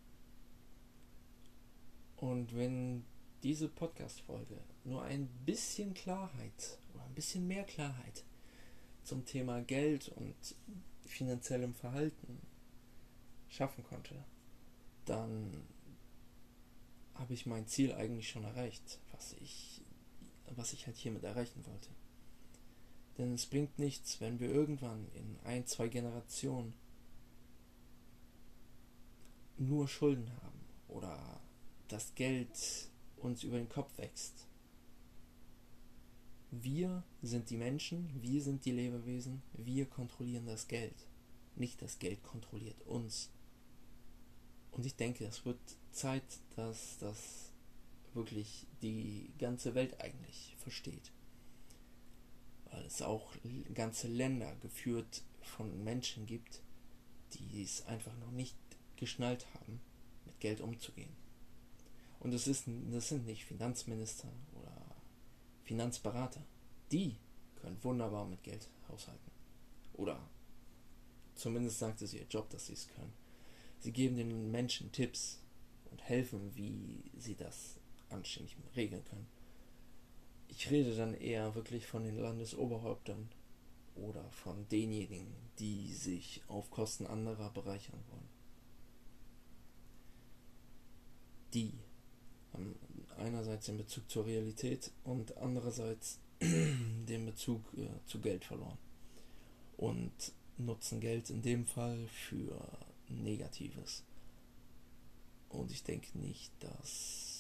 Und 2.17 2.55
wenn 2.55 3.05
diese 3.43 3.69
Podcast-Folge 3.69 4.59
nur 4.83 5.03
ein 5.03 5.27
bisschen 5.45 5.93
Klarheit 5.93 6.79
oder 6.93 7.03
ein 7.03 7.13
bisschen 7.15 7.47
mehr 7.47 7.63
Klarheit 7.63 8.23
zum 9.03 9.25
Thema 9.25 9.61
Geld 9.61 10.09
und 10.09 10.35
finanziellem 11.05 11.73
Verhalten 11.73 12.41
schaffen 13.47 13.83
konnte, 13.83 14.15
dann 15.05 15.63
habe 17.19 17.33
ich 17.33 17.45
mein 17.45 17.67
Ziel 17.67 17.93
eigentlich 17.93 18.29
schon 18.29 18.45
erreicht, 18.45 18.99
was 19.11 19.33
ich, 19.41 19.81
was 20.55 20.73
ich 20.73 20.85
halt 20.85 20.97
hiermit 20.97 21.23
erreichen 21.23 21.65
wollte. 21.65 21.89
Denn 23.17 23.33
es 23.33 23.45
bringt 23.45 23.77
nichts, 23.79 24.21
wenn 24.21 24.39
wir 24.39 24.49
irgendwann 24.49 25.07
in 25.13 25.37
ein, 25.43 25.65
zwei 25.65 25.89
Generationen 25.89 26.73
nur 29.57 29.87
Schulden 29.87 30.31
haben 30.41 30.59
oder 30.87 31.41
das 31.89 32.15
Geld 32.15 32.89
uns 33.17 33.43
über 33.43 33.57
den 33.57 33.67
Kopf 33.67 33.97
wächst. 33.97 34.47
Wir 36.51 37.03
sind 37.21 37.49
die 37.49 37.57
Menschen, 37.57 38.09
wir 38.21 38.41
sind 38.41 38.65
die 38.65 38.71
Lebewesen, 38.71 39.43
wir 39.53 39.85
kontrollieren 39.85 40.45
das 40.45 40.67
Geld. 40.67 40.95
Nicht 41.55 41.81
das 41.81 41.99
Geld 41.99 42.23
kontrolliert 42.23 42.81
uns. 42.87 43.29
Und 44.71 44.85
ich 44.85 44.95
denke, 44.95 45.25
es 45.25 45.45
wird 45.45 45.59
Zeit, 45.91 46.23
dass 46.55 46.97
das 46.99 47.48
wirklich 48.15 48.65
die 48.81 49.31
ganze 49.37 49.75
Welt 49.75 50.01
eigentlich 50.01 50.55
versteht. 50.57 51.11
Weil 52.71 52.85
es 52.85 53.01
auch 53.01 53.33
ganze 53.73 54.07
Länder 54.07 54.55
geführt 54.57 55.23
von 55.41 55.83
Menschen 55.83 56.25
gibt, 56.25 56.61
die 57.33 57.63
es 57.63 57.85
einfach 57.85 58.15
noch 58.17 58.31
nicht 58.31 58.55
geschnallt 58.95 59.45
haben, 59.55 59.81
mit 60.25 60.39
Geld 60.39 60.61
umzugehen. 60.61 61.15
Und 62.19 62.31
das, 62.31 62.47
ist, 62.47 62.65
das 62.91 63.09
sind 63.09 63.25
nicht 63.25 63.45
Finanzminister 63.45 64.27
oder 64.53 64.75
Finanzberater. 65.63 66.43
Die 66.91 67.15
können 67.55 67.81
wunderbar 67.83 68.25
mit 68.25 68.43
Geld 68.43 68.69
haushalten. 68.89 69.31
Oder 69.93 70.19
zumindest 71.35 71.79
sagt 71.79 72.01
es 72.01 72.13
ihr 72.13 72.25
Job, 72.29 72.49
dass 72.49 72.67
sie 72.67 72.73
es 72.73 72.87
können. 72.87 73.13
Sie 73.79 73.93
geben 73.93 74.17
den 74.17 74.51
Menschen 74.51 74.91
Tipps 74.91 75.39
und 75.91 76.01
helfen, 76.01 76.55
wie 76.55 77.11
sie 77.17 77.35
das 77.35 77.78
anständig 78.09 78.55
regeln 78.75 79.03
können. 79.05 79.27
Ich 80.47 80.69
rede 80.69 80.95
dann 80.95 81.13
eher 81.13 81.55
wirklich 81.55 81.85
von 81.85 82.03
den 82.03 82.17
Landesoberhäuptern 82.17 83.29
oder 83.95 84.23
von 84.31 84.67
denjenigen, 84.69 85.27
die 85.59 85.91
sich 85.91 86.41
auf 86.47 86.71
Kosten 86.71 87.05
anderer 87.05 87.49
bereichern 87.51 87.99
wollen. 88.09 88.29
Die 91.53 91.73
haben 92.53 92.75
einerseits 93.17 93.65
den 93.67 93.77
Bezug 93.77 94.09
zur 94.09 94.25
Realität 94.25 94.91
und 95.03 95.37
andererseits 95.37 96.19
den 96.41 97.25
Bezug 97.25 97.61
äh, 97.77 97.87
zu 98.05 98.19
Geld 98.19 98.45
verloren 98.45 98.77
und 99.77 100.11
nutzen 100.57 100.99
Geld 100.99 101.29
in 101.29 101.41
dem 101.41 101.65
Fall 101.65 102.07
für 102.07 102.59
Negatives. 103.07 104.03
Und 105.49 105.71
ich 105.71 105.83
denke 105.83 106.17
nicht, 106.17 106.51
dass 106.59 107.38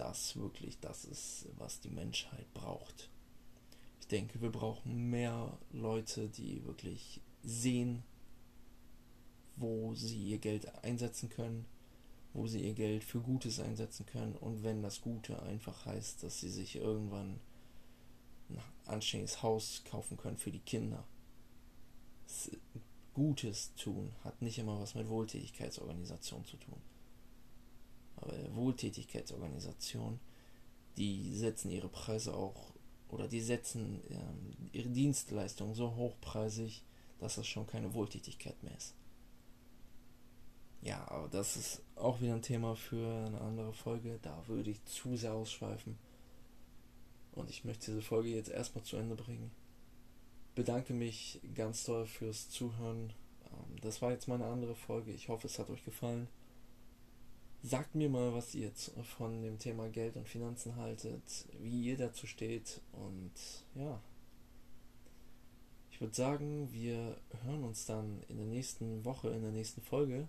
das 0.00 0.36
wirklich 0.36 0.78
das 0.80 1.04
ist, 1.04 1.46
was 1.58 1.80
die 1.80 1.90
Menschheit 1.90 2.52
braucht. 2.54 3.10
Ich 4.00 4.08
denke, 4.08 4.40
wir 4.40 4.50
brauchen 4.50 5.10
mehr 5.10 5.58
Leute, 5.72 6.28
die 6.28 6.64
wirklich 6.64 7.20
sehen, 7.42 8.02
wo 9.56 9.94
sie 9.94 10.30
ihr 10.30 10.38
Geld 10.38 10.74
einsetzen 10.82 11.28
können 11.28 11.66
wo 12.32 12.46
sie 12.46 12.60
ihr 12.60 12.74
Geld 12.74 13.04
für 13.04 13.20
Gutes 13.20 13.58
einsetzen 13.60 14.06
können 14.06 14.36
und 14.36 14.62
wenn 14.62 14.82
das 14.82 15.00
Gute 15.00 15.42
einfach 15.42 15.84
heißt, 15.84 16.22
dass 16.22 16.40
sie 16.40 16.50
sich 16.50 16.76
irgendwann 16.76 17.40
ein 18.48 18.58
anständiges 18.86 19.42
Haus 19.42 19.82
kaufen 19.84 20.16
können 20.16 20.36
für 20.36 20.52
die 20.52 20.60
Kinder. 20.60 21.04
Gutes 23.14 23.74
tun 23.74 24.12
hat 24.22 24.40
nicht 24.40 24.58
immer 24.58 24.80
was 24.80 24.94
mit 24.94 25.08
Wohltätigkeitsorganisation 25.08 26.44
zu 26.44 26.56
tun. 26.56 26.80
Aber 28.20 28.34
Wohltätigkeitsorganisationen, 28.54 30.20
die 30.96 31.34
setzen 31.34 31.70
ihre 31.70 31.88
Preise 31.88 32.34
auch 32.34 32.72
oder 33.08 33.26
die 33.26 33.40
setzen 33.40 34.00
ähm, 34.10 34.70
ihre 34.72 34.88
Dienstleistungen 34.88 35.74
so 35.74 35.94
hochpreisig, 35.96 36.84
dass 37.18 37.36
das 37.36 37.46
schon 37.46 37.66
keine 37.66 37.92
Wohltätigkeit 37.94 38.62
mehr 38.62 38.76
ist. 38.76 38.94
Ja, 40.82 41.06
aber 41.08 41.28
das 41.28 41.56
ist 41.56 41.82
auch 41.96 42.20
wieder 42.20 42.34
ein 42.34 42.42
Thema 42.42 42.74
für 42.74 43.26
eine 43.26 43.40
andere 43.40 43.72
Folge. 43.72 44.18
Da 44.22 44.42
würde 44.46 44.70
ich 44.70 44.82
zu 44.84 45.16
sehr 45.16 45.34
ausschweifen. 45.34 45.98
Und 47.32 47.50
ich 47.50 47.64
möchte 47.64 47.86
diese 47.86 48.02
Folge 48.02 48.30
jetzt 48.30 48.50
erstmal 48.50 48.84
zu 48.84 48.96
Ende 48.96 49.14
bringen. 49.14 49.50
Bedanke 50.54 50.94
mich 50.94 51.40
ganz 51.54 51.84
doll 51.84 52.06
fürs 52.06 52.48
Zuhören. 52.48 53.12
Ähm, 53.44 53.80
das 53.82 54.00
war 54.00 54.10
jetzt 54.10 54.26
mal 54.26 54.36
eine 54.36 54.46
andere 54.46 54.74
Folge. 54.74 55.12
Ich 55.12 55.28
hoffe, 55.28 55.46
es 55.46 55.58
hat 55.58 55.68
euch 55.68 55.84
gefallen. 55.84 56.28
Sagt 57.62 57.94
mir 57.94 58.08
mal, 58.08 58.32
was 58.32 58.54
ihr 58.54 58.70
von 59.16 59.42
dem 59.42 59.58
Thema 59.58 59.88
Geld 59.88 60.16
und 60.16 60.28
Finanzen 60.28 60.76
haltet, 60.76 61.22
wie 61.60 61.84
ihr 61.84 61.96
dazu 61.96 62.26
steht 62.26 62.80
und 62.92 63.32
ja. 63.74 64.00
Ich 65.90 66.00
würde 66.00 66.14
sagen, 66.14 66.72
wir 66.72 67.18
hören 67.44 67.64
uns 67.64 67.84
dann 67.84 68.22
in 68.28 68.38
der 68.38 68.46
nächsten 68.46 69.04
Woche, 69.04 69.28
in 69.28 69.42
der 69.42 69.52
nächsten 69.52 69.82
Folge 69.82 70.26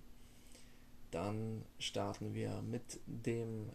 dann 1.12 1.66
starten 1.78 2.34
wir 2.34 2.62
mit 2.62 3.00
dem, 3.06 3.70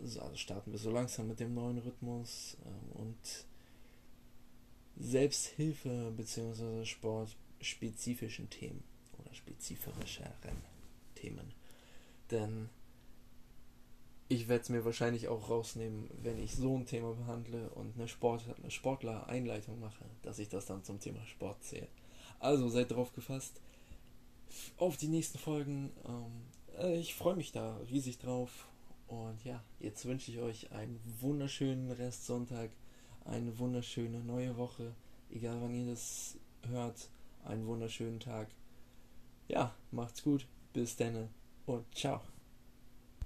also 0.00 0.34
starten 0.34 0.72
wir 0.72 0.78
so 0.78 0.90
langsam 0.90 1.28
mit 1.28 1.40
dem 1.40 1.54
neuen 1.54 1.78
Rhythmus 1.78 2.56
ähm, 2.64 2.92
und 2.92 3.46
Selbsthilfe 4.96 6.12
bzw. 6.16 6.84
sportspezifischen 6.84 8.48
Themen 8.50 8.82
oder 9.18 9.32
spezifischeren 9.34 10.56
Themen. 11.14 11.61
Denn 12.32 12.68
ich 14.28 14.48
werde 14.48 14.62
es 14.62 14.68
mir 14.70 14.84
wahrscheinlich 14.84 15.28
auch 15.28 15.50
rausnehmen, 15.50 16.10
wenn 16.22 16.38
ich 16.38 16.56
so 16.56 16.76
ein 16.76 16.86
Thema 16.86 17.12
behandle 17.12 17.70
und 17.70 17.94
eine, 17.94 18.08
Sport, 18.08 18.44
eine 18.60 18.70
Sportler-Einleitung 18.70 19.78
mache, 19.78 20.04
dass 20.22 20.38
ich 20.40 20.48
das 20.48 20.66
dann 20.66 20.82
zum 20.82 20.98
Thema 20.98 21.24
Sport 21.26 21.62
sehe. 21.62 21.86
Also 22.40 22.68
seid 22.68 22.90
drauf 22.90 23.12
gefasst 23.12 23.60
auf 24.78 24.96
die 24.96 25.08
nächsten 25.08 25.38
Folgen. 25.38 25.90
Ähm, 26.06 26.78
äh, 26.78 26.98
ich 26.98 27.14
freue 27.14 27.36
mich 27.36 27.52
da 27.52 27.76
riesig 27.90 28.18
drauf. 28.18 28.68
Und 29.06 29.44
ja, 29.44 29.62
jetzt 29.78 30.06
wünsche 30.06 30.30
ich 30.30 30.38
euch 30.38 30.72
einen 30.72 30.98
wunderschönen 31.20 31.90
Restsonntag, 31.90 32.70
eine 33.26 33.58
wunderschöne 33.58 34.20
neue 34.20 34.56
Woche, 34.56 34.94
egal 35.30 35.60
wann 35.60 35.74
ihr 35.74 35.90
das 35.90 36.38
hört, 36.66 37.10
einen 37.44 37.66
wunderschönen 37.66 38.20
Tag. 38.20 38.48
Ja, 39.48 39.74
macht's 39.90 40.22
gut, 40.22 40.46
bis 40.72 40.96
dann 40.96 41.28
und 41.66 41.84
ciao. 41.94 42.31